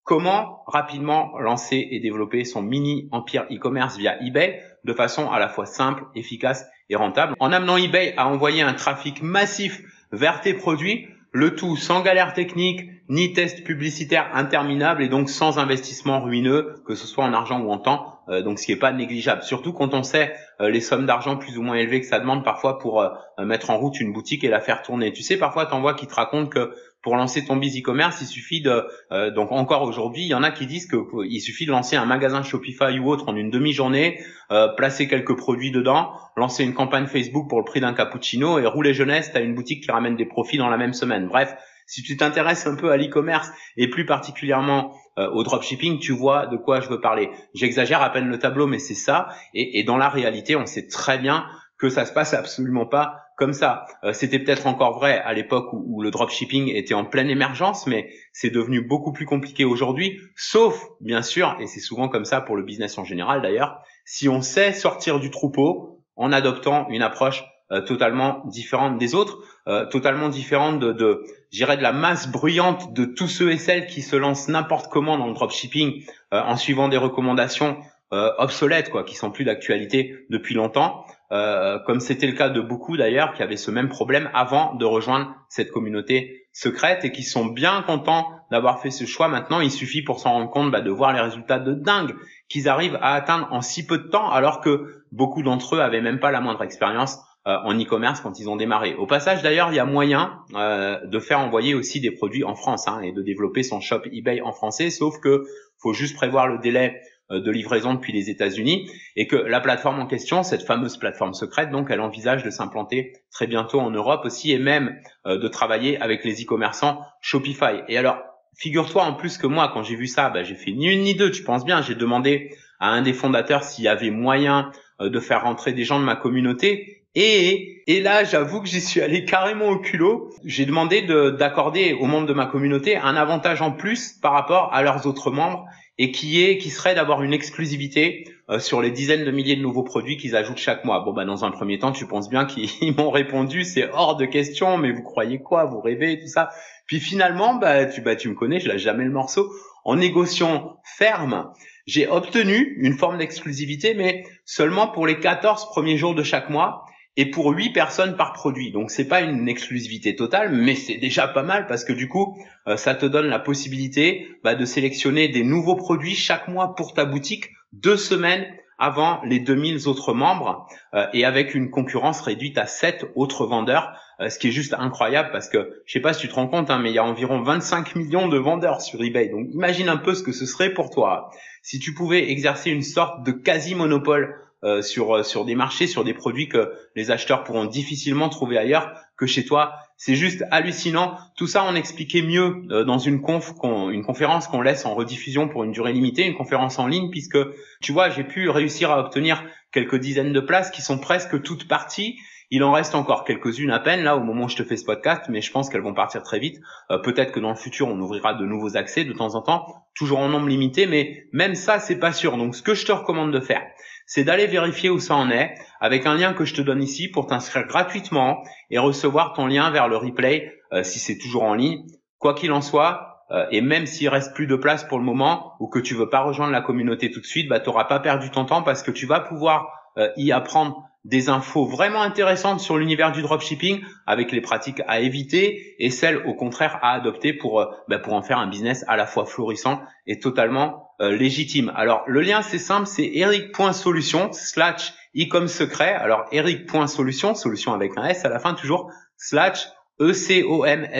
Comment 0.03 0.63
rapidement 0.67 1.37
lancer 1.39 1.87
et 1.91 1.99
développer 1.99 2.43
son 2.43 2.61
mini 2.61 3.07
empire 3.11 3.45
e-commerce 3.51 3.95
via 3.97 4.21
eBay 4.21 4.61
de 4.83 4.93
façon 4.93 5.31
à 5.31 5.39
la 5.39 5.47
fois 5.47 5.65
simple, 5.65 6.03
efficace 6.15 6.65
et 6.89 6.95
rentable. 6.95 7.35
En 7.39 7.51
amenant 7.51 7.77
eBay 7.77 8.13
à 8.17 8.27
envoyer 8.27 8.61
un 8.61 8.73
trafic 8.73 9.21
massif 9.21 9.81
vers 10.11 10.41
tes 10.41 10.53
produits, 10.53 11.07
le 11.31 11.55
tout 11.55 11.77
sans 11.77 12.01
galère 12.01 12.33
technique 12.33 12.81
ni 13.09 13.33
test 13.33 13.63
publicitaire 13.63 14.29
interminable 14.33 15.03
et 15.03 15.09
donc 15.09 15.29
sans 15.29 15.57
investissement 15.57 16.21
ruineux, 16.21 16.75
que 16.85 16.95
ce 16.95 17.07
soit 17.07 17.23
en 17.23 17.33
argent 17.33 17.61
ou 17.61 17.71
en 17.71 17.77
temps, 17.77 18.05
euh, 18.05 18.12
donc 18.27 18.59
ce 18.59 18.65
qui 18.65 18.71
n'est 18.71 18.79
pas 18.79 18.91
négligeable. 18.91 19.43
Surtout 19.43 19.73
quand 19.73 19.93
on 19.93 20.03
sait 20.03 20.33
euh, 20.61 20.69
les 20.69 20.81
sommes 20.81 21.05
d'argent 21.05 21.37
plus 21.37 21.57
ou 21.57 21.61
moins 21.61 21.75
élevées 21.75 22.01
que 22.01 22.07
ça 22.07 22.19
demande 22.19 22.43
parfois 22.43 22.79
pour 22.79 23.01
euh, 23.01 23.09
mettre 23.39 23.69
en 23.69 23.77
route 23.77 23.99
une 23.99 24.13
boutique 24.13 24.43
et 24.43 24.49
la 24.49 24.61
faire 24.61 24.81
tourner. 24.81 25.11
Tu 25.11 25.23
sais, 25.23 25.37
parfois, 25.37 25.65
tu 25.65 25.73
en 25.73 25.81
vois 25.81 25.93
qui 25.93 26.07
te 26.07 26.15
racontent 26.15 26.49
que 26.49 26.73
pour 27.01 27.17
lancer 27.17 27.43
ton 27.43 27.57
biz 27.57 27.77
e-commerce, 27.77 28.21
il 28.21 28.27
suffit 28.27 28.61
de 28.61 28.87
euh, 29.11 29.29
donc 29.29 29.51
encore 29.51 29.83
aujourd'hui, 29.83 30.23
il 30.23 30.29
y 30.29 30.33
en 30.33 30.41
a 30.41 30.51
qui 30.51 30.65
disent 30.65 30.87
que 30.87 30.97
il 31.25 31.41
suffit 31.41 31.65
de 31.65 31.71
lancer 31.71 31.97
un 31.97 32.05
magasin 32.05 32.43
Shopify 32.43 32.97
ou 32.97 33.09
autre 33.09 33.27
en 33.27 33.35
une 33.35 33.49
demi-journée, 33.49 34.23
euh, 34.51 34.69
placer 34.69 35.07
quelques 35.07 35.35
produits 35.35 35.71
dedans, 35.71 36.13
lancer 36.37 36.63
une 36.63 36.73
campagne 36.73 37.07
Facebook 37.07 37.49
pour 37.49 37.59
le 37.59 37.65
prix 37.65 37.81
d'un 37.81 37.93
cappuccino 37.93 38.57
et 38.57 38.65
rouler 38.65 38.93
jeunesse, 38.93 39.31
tu 39.31 39.37
as 39.37 39.41
une 39.41 39.53
boutique 39.53 39.83
qui 39.83 39.91
ramène 39.91 40.15
des 40.15 40.25
profits 40.25 40.57
dans 40.57 40.69
la 40.69 40.77
même 40.77 40.93
semaine. 40.93 41.27
Bref, 41.27 41.53
si 41.87 42.03
tu 42.03 42.15
t'intéresses 42.15 42.65
un 42.67 42.75
peu 42.75 42.91
à 42.91 42.97
l'e-commerce 42.97 43.51
et 43.75 43.89
plus 43.89 44.05
particulièrement 44.05 44.93
euh, 45.17 45.29
au 45.29 45.43
dropshipping, 45.43 45.99
tu 45.99 46.11
vois 46.11 46.47
de 46.47 46.57
quoi 46.57 46.79
je 46.79 46.89
veux 46.89 47.01
parler. 47.01 47.29
J'exagère 47.53 48.01
à 48.01 48.09
peine 48.11 48.27
le 48.27 48.39
tableau, 48.39 48.67
mais 48.67 48.79
c'est 48.79 48.93
ça. 48.95 49.29
Et, 49.53 49.79
et 49.79 49.83
dans 49.83 49.97
la 49.97 50.09
réalité, 50.09 50.55
on 50.55 50.65
sait 50.65 50.87
très 50.87 51.17
bien 51.17 51.45
que 51.77 51.89
ça 51.89 52.05
se 52.05 52.13
passe 52.13 52.33
absolument 52.33 52.85
pas 52.85 53.23
comme 53.37 53.53
ça. 53.53 53.85
Euh, 54.03 54.13
c'était 54.13 54.39
peut-être 54.39 54.67
encore 54.67 54.97
vrai 54.97 55.19
à 55.19 55.33
l'époque 55.33 55.69
où, 55.73 56.01
le 56.01 56.11
dropshipping 56.11 56.69
était 56.69 56.93
en 56.93 57.05
pleine 57.05 57.29
émergence, 57.29 57.87
mais 57.87 58.09
c'est 58.31 58.49
devenu 58.49 58.81
beaucoup 58.81 59.11
plus 59.11 59.25
compliqué 59.25 59.65
aujourd'hui, 59.65 60.19
sauf 60.35 60.85
bien 61.01 61.21
sûr, 61.21 61.55
et 61.59 61.67
c'est 61.67 61.79
souvent 61.79 62.09
comme 62.09 62.25
ça 62.25 62.41
pour 62.41 62.55
le 62.55 62.63
business 62.63 62.97
en 62.97 63.03
général 63.03 63.41
d'ailleurs, 63.41 63.81
si 64.05 64.27
on 64.29 64.41
sait 64.41 64.73
sortir 64.73 65.19
du 65.19 65.29
troupeau 65.29 66.03
en 66.15 66.31
adoptant 66.31 66.87
une 66.89 67.01
approche 67.01 67.43
totalement 67.85 68.43
différente 68.45 68.97
des 68.97 69.15
autres, 69.15 69.39
euh, 69.67 69.85
totalement 69.85 70.29
différente 70.29 70.79
de, 70.79 70.91
de 70.91 71.23
j'irais 71.51 71.77
de 71.77 71.81
la 71.81 71.93
masse 71.93 72.31
bruyante 72.31 72.93
de 72.93 73.05
tous 73.05 73.27
ceux 73.27 73.51
et 73.51 73.57
celles 73.57 73.87
qui 73.87 74.01
se 74.01 74.15
lancent 74.15 74.47
n'importe 74.47 74.91
comment 74.91 75.17
dans 75.17 75.27
le 75.27 75.33
dropshipping 75.33 76.05
en 76.31 76.55
suivant 76.57 76.87
des 76.89 76.97
recommandations 76.97 77.77
obsolètes, 78.11 78.91
quoi, 78.91 79.03
qui 79.03 79.15
sont 79.15 79.31
plus 79.31 79.43
d'actualité 79.43 80.25
depuis 80.29 80.53
longtemps. 80.53 81.03
Euh, 81.33 81.79
comme 81.79 81.99
c'était 81.99 82.27
le 82.27 82.33
cas 82.33 82.49
de 82.49 82.61
beaucoup 82.61 82.95
d'ailleurs 82.95 83.33
qui 83.33 83.41
avaient 83.41 83.57
ce 83.57 83.71
même 83.71 83.89
problème 83.89 84.29
avant 84.35 84.75
de 84.75 84.85
rejoindre 84.85 85.33
cette 85.49 85.71
communauté 85.71 86.45
secrète 86.51 87.03
et 87.05 87.11
qui 87.11 87.23
sont 87.23 87.45
bien 87.45 87.81
contents 87.81 88.27
d'avoir 88.51 88.81
fait 88.81 88.91
ce 88.91 89.05
choix 89.05 89.27
maintenant. 89.27 89.59
Il 89.59 89.71
suffit 89.71 90.03
pour 90.03 90.19
s'en 90.19 90.33
rendre 90.33 90.51
compte 90.51 90.69
bah, 90.69 90.81
de 90.81 90.91
voir 90.91 91.11
les 91.11 91.19
résultats 91.19 91.57
de 91.57 91.73
dingue 91.73 92.13
qu'ils 92.49 92.69
arrivent 92.69 92.99
à 93.01 93.13
atteindre 93.13 93.47
en 93.49 93.61
si 93.61 93.87
peu 93.87 93.97
de 93.97 94.09
temps 94.09 94.29
alors 94.29 94.61
que 94.61 95.03
beaucoup 95.11 95.41
d'entre 95.41 95.77
eux 95.77 95.79
avaient 95.79 96.01
même 96.01 96.19
pas 96.19 96.29
la 96.29 96.39
moindre 96.39 96.61
expérience 96.61 97.17
euh, 97.47 97.57
en 97.63 97.77
e-commerce 97.79 98.21
quand 98.21 98.39
ils 98.39 98.49
ont 98.49 98.55
démarré. 98.55 98.95
Au 98.95 99.05
passage 99.05 99.41
d'ailleurs, 99.41 99.71
il 99.71 99.75
y 99.75 99.79
a 99.79 99.85
moyen 99.85 100.39
euh, 100.55 101.05
de 101.05 101.19
faire 101.19 101.39
envoyer 101.39 101.73
aussi 101.73 101.99
des 101.99 102.11
produits 102.11 102.43
en 102.43 102.55
France 102.55 102.87
hein, 102.87 103.01
et 103.01 103.11
de 103.11 103.21
développer 103.21 103.63
son 103.63 103.81
shop 103.81 104.01
eBay 104.11 104.41
en 104.41 104.51
français, 104.51 104.89
sauf 104.89 105.19
que 105.19 105.43
faut 105.77 105.93
juste 105.93 106.15
prévoir 106.15 106.47
le 106.47 106.59
délai 106.59 107.01
euh, 107.31 107.39
de 107.39 107.51
livraison 107.51 107.93
depuis 107.93 108.11
les 108.11 108.29
États-Unis 108.29 108.89
et 109.15 109.27
que 109.27 109.37
la 109.37 109.61
plateforme 109.61 109.99
en 109.99 110.07
question, 110.07 110.43
cette 110.43 110.63
fameuse 110.63 110.97
plateforme 110.97 111.33
secrète, 111.33 111.69
donc 111.71 111.87
elle 111.89 112.01
envisage 112.01 112.43
de 112.43 112.49
s'implanter 112.49 113.13
très 113.31 113.47
bientôt 113.47 113.79
en 113.79 113.91
Europe 113.91 114.25
aussi 114.25 114.51
et 114.51 114.59
même 114.59 114.99
euh, 115.25 115.37
de 115.37 115.47
travailler 115.47 115.97
avec 116.01 116.25
les 116.25 116.43
e-commerçants 116.43 116.99
Shopify. 117.21 117.81
Et 117.87 117.97
alors, 117.97 118.21
figure-toi 118.57 119.03
en 119.03 119.13
plus 119.13 119.37
que 119.37 119.47
moi, 119.47 119.71
quand 119.73 119.83
j'ai 119.83 119.95
vu 119.95 120.07
ça, 120.07 120.29
bah, 120.29 120.43
j'ai 120.43 120.55
fait 120.55 120.71
ni 120.71 120.91
une 120.91 121.03
ni 121.03 121.15
deux, 121.15 121.31
tu 121.31 121.43
penses 121.43 121.63
bien, 121.63 121.81
j'ai 121.81 121.95
demandé 121.95 122.55
à 122.79 122.89
un 122.89 123.01
des 123.01 123.13
fondateurs 123.13 123.63
s'il 123.63 123.85
y 123.85 123.87
avait 123.87 124.09
moyen 124.09 124.71
euh, 124.99 125.09
de 125.09 125.19
faire 125.21 125.43
rentrer 125.43 125.71
des 125.71 125.85
gens 125.85 125.99
de 125.99 126.05
ma 126.05 126.17
communauté 126.17 127.02
et, 127.15 127.83
et 127.85 128.01
là, 128.01 128.23
j'avoue 128.23 128.61
que 128.61 128.67
j'y 128.67 128.81
suis 128.81 129.01
allé 129.01 129.23
carrément 129.25 129.69
au 129.69 129.77
culot. 129.77 130.31
J'ai 130.45 130.65
demandé 130.65 131.01
d'accorder 131.37 131.93
aux 131.93 132.05
membres 132.05 132.27
de 132.27 132.33
ma 132.33 132.47
communauté 132.47 132.97
un 132.97 133.15
avantage 133.15 133.61
en 133.61 133.71
plus 133.71 134.13
par 134.13 134.33
rapport 134.33 134.73
à 134.73 134.81
leurs 134.81 135.05
autres 135.05 135.29
membres 135.29 135.67
et 135.99 136.11
qui 136.11 136.43
est 136.43 136.57
qui 136.57 136.69
serait 136.69 136.95
d'avoir 136.95 137.21
une 137.21 137.33
exclusivité 137.33 138.27
euh, 138.49 138.59
sur 138.59 138.81
les 138.81 138.89
dizaines 138.89 139.25
de 139.25 139.31
milliers 139.31 139.55
de 139.55 139.61
nouveaux 139.61 139.83
produits 139.83 140.17
qu'ils 140.17 140.35
ajoutent 140.35 140.57
chaque 140.57 140.85
mois. 140.85 141.01
Bon 141.01 141.13
bah 141.13 141.23
dans 141.23 141.45
un 141.45 141.51
premier 141.51 141.77
temps, 141.77 141.91
tu 141.91 142.07
penses 142.07 142.29
bien 142.29 142.45
qu'ils 142.45 142.95
m'ont 142.97 143.11
répondu 143.11 143.63
c'est 143.63 143.89
hors 143.91 144.15
de 144.15 144.25
question, 144.25 144.77
mais 144.77 144.91
vous 144.91 145.03
croyez 145.03 145.39
quoi, 145.39 145.65
vous 145.65 145.81
rêvez 145.81 146.19
tout 146.19 146.27
ça? 146.27 146.49
Puis 146.87 146.99
finalement 146.99 147.55
bah 147.55 147.85
tu 147.85 148.01
bah 148.01 148.15
tu 148.15 148.29
me 148.29 148.33
connais, 148.33 148.59
je 148.59 148.67
lâche 148.67 148.81
jamais 148.81 149.03
le 149.03 149.11
morceau. 149.11 149.51
En 149.85 149.97
négociant 149.97 150.77
ferme, 150.97 151.51
j'ai 151.85 152.07
obtenu 152.07 152.77
une 152.79 152.93
forme 152.93 153.17
d'exclusivité 153.17 153.93
mais 153.93 154.23
seulement 154.45 154.87
pour 154.87 155.05
les 155.05 155.19
14 155.19 155.69
premiers 155.69 155.97
jours 155.97 156.15
de 156.15 156.23
chaque 156.23 156.49
mois 156.49 156.85
et 157.15 157.29
pour 157.29 157.51
8 157.51 157.71
personnes 157.71 158.15
par 158.15 158.33
produit. 158.33 158.71
Donc 158.71 158.89
c'est 158.89 159.07
pas 159.07 159.21
une 159.21 159.47
exclusivité 159.47 160.15
totale, 160.15 160.51
mais 160.51 160.75
c'est 160.75 160.97
déjà 160.97 161.27
pas 161.27 161.43
mal 161.43 161.67
parce 161.67 161.83
que 161.83 161.93
du 161.93 162.07
coup, 162.07 162.37
euh, 162.67 162.77
ça 162.77 162.95
te 162.95 163.05
donne 163.05 163.27
la 163.27 163.39
possibilité 163.39 164.27
bah, 164.43 164.55
de 164.55 164.65
sélectionner 164.65 165.27
des 165.27 165.43
nouveaux 165.43 165.75
produits 165.75 166.15
chaque 166.15 166.47
mois 166.47 166.75
pour 166.75 166.93
ta 166.93 167.05
boutique 167.05 167.51
deux 167.71 167.97
semaines 167.97 168.45
avant 168.79 169.21
les 169.23 169.39
2000 169.39 169.87
autres 169.87 170.13
membres 170.13 170.67
euh, 170.93 171.05
et 171.13 171.25
avec 171.25 171.53
une 171.53 171.69
concurrence 171.69 172.21
réduite 172.21 172.57
à 172.57 172.65
7 172.65 173.05
autres 173.15 173.45
vendeurs, 173.45 173.93
euh, 174.19 174.29
ce 174.29 174.39
qui 174.39 174.47
est 174.47 174.51
juste 174.51 174.73
incroyable 174.73 175.29
parce 175.31 175.49
que 175.49 175.81
je 175.85 175.93
sais 175.93 175.99
pas 175.99 176.13
si 176.13 176.21
tu 176.21 176.27
te 176.27 176.33
rends 176.33 176.47
compte, 176.47 176.71
hein, 176.71 176.79
mais 176.79 176.89
il 176.89 176.95
y 176.95 176.99
a 176.99 177.05
environ 177.05 177.41
25 177.41 177.95
millions 177.95 178.27
de 178.27 178.37
vendeurs 178.37 178.81
sur 178.81 179.03
eBay. 179.03 179.29
Donc 179.29 179.47
imagine 179.51 179.87
un 179.87 179.97
peu 179.97 180.15
ce 180.15 180.23
que 180.23 180.31
ce 180.31 180.47
serait 180.47 180.73
pour 180.73 180.89
toi 180.89 181.29
si 181.61 181.79
tu 181.79 181.93
pouvais 181.93 182.31
exercer 182.31 182.71
une 182.71 182.81
sorte 182.81 183.23
de 183.23 183.31
quasi 183.31 183.75
monopole 183.75 184.35
euh, 184.63 184.81
sur 184.81 185.13
euh, 185.13 185.23
sur 185.23 185.43
des 185.43 185.55
marchés, 185.55 185.87
sur 185.87 186.05
des 186.05 186.13
produits 186.13 186.47
que 186.47 186.71
les 186.95 187.11
acheteurs 187.11 187.43
pourront 187.43 187.65
difficilement 187.65 188.29
trouver 188.29 188.57
ailleurs 188.57 188.93
que 189.17 189.25
chez 189.25 189.43
toi. 189.43 189.73
C'est 189.97 190.15
juste 190.15 190.45
hallucinant. 190.51 191.17
Tout 191.35 191.47
ça, 191.47 191.65
on 191.67 191.75
expliquait 191.75 192.21
mieux 192.21 192.63
euh, 192.71 192.85
dans 192.85 192.97
une 192.97 193.21
conf, 193.21 193.51
une 193.61 194.05
conférence 194.05 194.47
qu'on 194.47 194.61
laisse 194.61 194.85
en 194.85 194.95
rediffusion 194.95 195.49
pour 195.49 195.65
une 195.65 195.73
durée 195.73 195.91
limitée, 195.91 196.25
une 196.25 196.35
conférence 196.35 196.79
en 196.79 196.87
ligne, 196.87 197.09
puisque 197.09 197.37
tu 197.81 197.91
vois, 197.91 198.09
j'ai 198.09 198.23
pu 198.23 198.49
réussir 198.49 198.89
à 198.89 199.01
obtenir 199.01 199.43
quelques 199.73 199.97
dizaines 199.97 200.31
de 200.31 200.39
places 200.39 200.71
qui 200.71 200.81
sont 200.81 200.97
presque 200.97 201.41
toutes 201.41 201.67
parties. 201.67 202.15
Il 202.49 202.63
en 202.63 202.71
reste 202.71 202.95
encore 202.95 203.25
quelques-unes 203.25 203.71
à 203.71 203.79
peine 203.79 204.03
là 204.03 204.15
au 204.15 204.21
moment 204.21 204.45
où 204.45 204.49
je 204.49 204.55
te 204.55 204.63
fais 204.63 204.77
ce 204.77 204.85
podcast, 204.85 205.23
mais 205.27 205.41
je 205.41 205.51
pense 205.51 205.69
qu'elles 205.69 205.81
vont 205.81 205.95
partir 205.95 206.21
très 206.23 206.39
vite. 206.39 206.59
Peut-être 207.03 207.31
que 207.31 207.39
dans 207.39 207.49
le 207.49 207.55
futur 207.55 207.87
on 207.87 207.99
ouvrira 207.99 208.35
de 208.35 208.45
nouveaux 208.45 208.77
accès 208.77 209.05
de 209.05 209.13
temps 209.13 209.33
en 209.33 209.41
temps, 209.41 209.65
toujours 209.95 210.19
en 210.19 210.29
nombre 210.29 210.47
limité, 210.47 210.85
mais 210.85 211.25
même 211.31 211.55
ça 211.55 211.79
c'est 211.79 211.97
pas 211.97 212.11
sûr. 212.11 212.37
Donc 212.37 212.55
ce 212.55 212.61
que 212.61 212.75
je 212.75 212.85
te 212.85 212.91
recommande 212.91 213.33
de 213.33 213.39
faire, 213.39 213.63
c'est 214.05 214.23
d'aller 214.23 214.47
vérifier 214.47 214.89
où 214.89 214.99
ça 214.99 215.15
en 215.15 215.29
est 215.29 215.55
avec 215.79 216.05
un 216.05 216.15
lien 216.15 216.33
que 216.33 216.45
je 216.45 216.53
te 216.53 216.61
donne 216.61 216.81
ici 216.81 217.07
pour 217.07 217.27
t'inscrire 217.27 217.67
gratuitement 217.67 218.43
et 218.69 218.77
recevoir 218.77 219.33
ton 219.33 219.47
lien 219.47 219.69
vers 219.71 219.87
le 219.87 219.97
replay 219.97 220.53
euh, 220.71 220.83
si 220.83 220.99
c'est 220.99 221.17
toujours 221.17 221.43
en 221.43 221.53
ligne. 221.53 221.83
Quoi 222.19 222.33
qu'il 222.33 222.51
en 222.51 222.61
soit, 222.61 223.25
euh, 223.31 223.45
et 223.51 223.61
même 223.61 223.85
s'il 223.85 224.09
reste 224.09 224.33
plus 224.35 224.47
de 224.47 224.55
place 224.55 224.83
pour 224.83 224.99
le 224.99 225.05
moment 225.05 225.53
ou 225.59 225.67
que 225.67 225.79
tu 225.79 225.95
veux 225.95 226.09
pas 226.09 226.21
rejoindre 226.21 226.51
la 226.51 226.61
communauté 226.61 227.11
tout 227.11 227.19
de 227.19 227.25
suite, 227.25 227.49
bah, 227.49 227.59
tu 227.59 227.69
n'auras 227.69 227.85
pas 227.85 227.99
perdu 227.99 228.29
ton 228.29 228.45
temps 228.45 228.63
parce 228.63 228.83
que 228.83 228.91
tu 228.91 229.05
vas 229.05 229.19
pouvoir 229.19 229.67
euh, 229.97 230.09
y 230.17 230.31
apprendre 230.31 230.83
des 231.05 231.29
infos 231.29 231.65
vraiment 231.65 232.01
intéressantes 232.01 232.59
sur 232.61 232.77
l'univers 232.77 233.11
du 233.11 233.21
dropshipping 233.21 233.81
avec 234.05 234.31
les 234.31 234.39
pratiques 234.41 234.81
à 234.87 235.01
éviter 235.01 235.75
et 235.79 235.89
celles 235.89 236.17
au 236.25 236.33
contraire 236.33 236.79
à 236.81 236.93
adopter 236.93 237.33
pour, 237.33 237.65
bah, 237.89 237.99
pour 237.99 238.13
en 238.13 238.21
faire 238.21 238.37
un 238.37 238.47
business 238.47 238.85
à 238.87 238.95
la 238.95 239.05
fois 239.05 239.25
florissant 239.25 239.81
et 240.07 240.19
totalement 240.19 240.93
euh, 241.01 241.11
légitime. 241.15 241.73
Alors 241.75 242.03
le 242.07 242.21
lien 242.21 242.41
c'est 242.41 242.57
simple, 242.57 242.87
c'est 242.87 243.09
eric.solution 243.13 244.31
slash 244.31 244.93
e 245.15 245.47
secret. 245.47 245.93
Alors 245.93 246.25
eric.solution, 246.31 247.35
solution 247.35 247.73
avec 247.73 247.97
un 247.97 248.05
S 248.05 248.23
à 248.23 248.29
la 248.29 248.39
fin 248.39 248.53
toujours, 248.53 248.89
slash 249.17 249.67
E-C-O-M-S-E-C-R-E-T, 249.99 250.99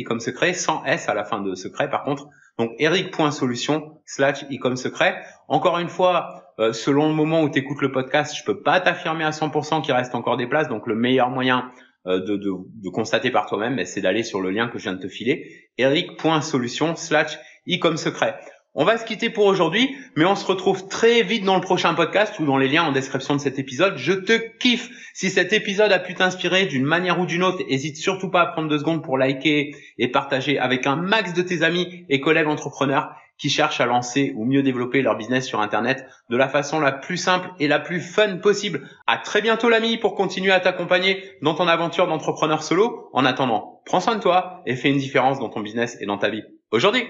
e 0.00 0.04
comme 0.04 0.20
secret, 0.20 0.52
sans 0.52 0.84
S 0.84 1.08
à 1.08 1.14
la 1.14 1.24
fin 1.24 1.40
de 1.40 1.54
secret 1.54 1.88
par 1.88 2.04
contre. 2.04 2.28
Donc 2.58 2.72
eric.solution 2.78 3.98
slash 4.04 4.44
e 4.44 4.76
secret. 4.76 5.24
Encore 5.48 5.78
une 5.78 5.88
fois, 5.88 6.43
euh, 6.58 6.72
selon 6.72 7.08
le 7.08 7.14
moment 7.14 7.42
où 7.42 7.50
tu 7.50 7.58
écoutes 7.58 7.80
le 7.82 7.90
podcast, 7.92 8.36
je 8.36 8.44
peux 8.44 8.62
pas 8.62 8.80
t'affirmer 8.80 9.24
à 9.24 9.30
100% 9.30 9.82
qu'il 9.82 9.92
reste 9.92 10.14
encore 10.14 10.36
des 10.36 10.46
places. 10.46 10.68
Donc 10.68 10.86
le 10.86 10.94
meilleur 10.94 11.30
moyen 11.30 11.70
euh, 12.06 12.20
de, 12.20 12.36
de, 12.36 12.90
constater 12.90 13.30
par 13.30 13.46
toi-même, 13.46 13.76
ben, 13.76 13.86
c'est 13.86 14.00
d'aller 14.00 14.22
sur 14.22 14.40
le 14.40 14.50
lien 14.50 14.68
que 14.68 14.78
je 14.78 14.84
viens 14.84 14.94
de 14.94 15.00
te 15.00 15.08
filer, 15.08 15.68
eric.solution 15.78 16.96
slash 16.96 17.38
e 17.68 17.78
comme 17.78 17.96
secret. 17.96 18.38
On 18.76 18.84
va 18.84 18.98
se 18.98 19.04
quitter 19.04 19.30
pour 19.30 19.46
aujourd'hui, 19.46 19.94
mais 20.16 20.24
on 20.24 20.34
se 20.34 20.44
retrouve 20.44 20.88
très 20.88 21.22
vite 21.22 21.44
dans 21.44 21.54
le 21.54 21.60
prochain 21.60 21.94
podcast 21.94 22.40
ou 22.40 22.44
dans 22.44 22.56
les 22.56 22.66
liens 22.66 22.82
en 22.82 22.90
description 22.90 23.36
de 23.36 23.40
cet 23.40 23.60
épisode. 23.60 23.98
Je 23.98 24.14
te 24.14 24.32
kiffe. 24.58 24.88
Si 25.12 25.30
cet 25.30 25.52
épisode 25.52 25.92
a 25.92 26.00
pu 26.00 26.14
t'inspirer 26.14 26.66
d'une 26.66 26.82
manière 26.82 27.20
ou 27.20 27.24
d'une 27.24 27.44
autre, 27.44 27.62
hésite 27.68 27.96
surtout 27.96 28.30
pas 28.30 28.40
à 28.40 28.46
prendre 28.46 28.68
deux 28.68 28.80
secondes 28.80 29.04
pour 29.04 29.16
liker 29.16 29.76
et 29.98 30.08
partager 30.08 30.58
avec 30.58 30.88
un 30.88 30.96
max 30.96 31.34
de 31.34 31.42
tes 31.42 31.62
amis 31.62 32.04
et 32.08 32.20
collègues 32.20 32.48
entrepreneurs 32.48 33.14
qui 33.38 33.48
cherchent 33.48 33.80
à 33.80 33.86
lancer 33.86 34.32
ou 34.34 34.44
mieux 34.44 34.64
développer 34.64 35.02
leur 35.02 35.16
business 35.16 35.46
sur 35.46 35.60
Internet 35.60 36.04
de 36.28 36.36
la 36.36 36.48
façon 36.48 36.80
la 36.80 36.90
plus 36.90 37.16
simple 37.16 37.50
et 37.60 37.68
la 37.68 37.78
plus 37.78 38.00
fun 38.00 38.38
possible. 38.38 38.88
À 39.06 39.18
très 39.18 39.40
bientôt 39.40 39.68
l'ami 39.68 39.98
pour 39.98 40.16
continuer 40.16 40.50
à 40.50 40.58
t'accompagner 40.58 41.22
dans 41.42 41.54
ton 41.54 41.68
aventure 41.68 42.08
d'entrepreneur 42.08 42.64
solo. 42.64 43.08
En 43.12 43.24
attendant, 43.24 43.82
prends 43.86 44.00
soin 44.00 44.16
de 44.16 44.20
toi 44.20 44.62
et 44.66 44.74
fais 44.74 44.90
une 44.90 44.98
différence 44.98 45.38
dans 45.38 45.48
ton 45.48 45.60
business 45.60 45.96
et 46.00 46.06
dans 46.06 46.18
ta 46.18 46.28
vie. 46.28 46.42
Aujourd'hui 46.72 47.04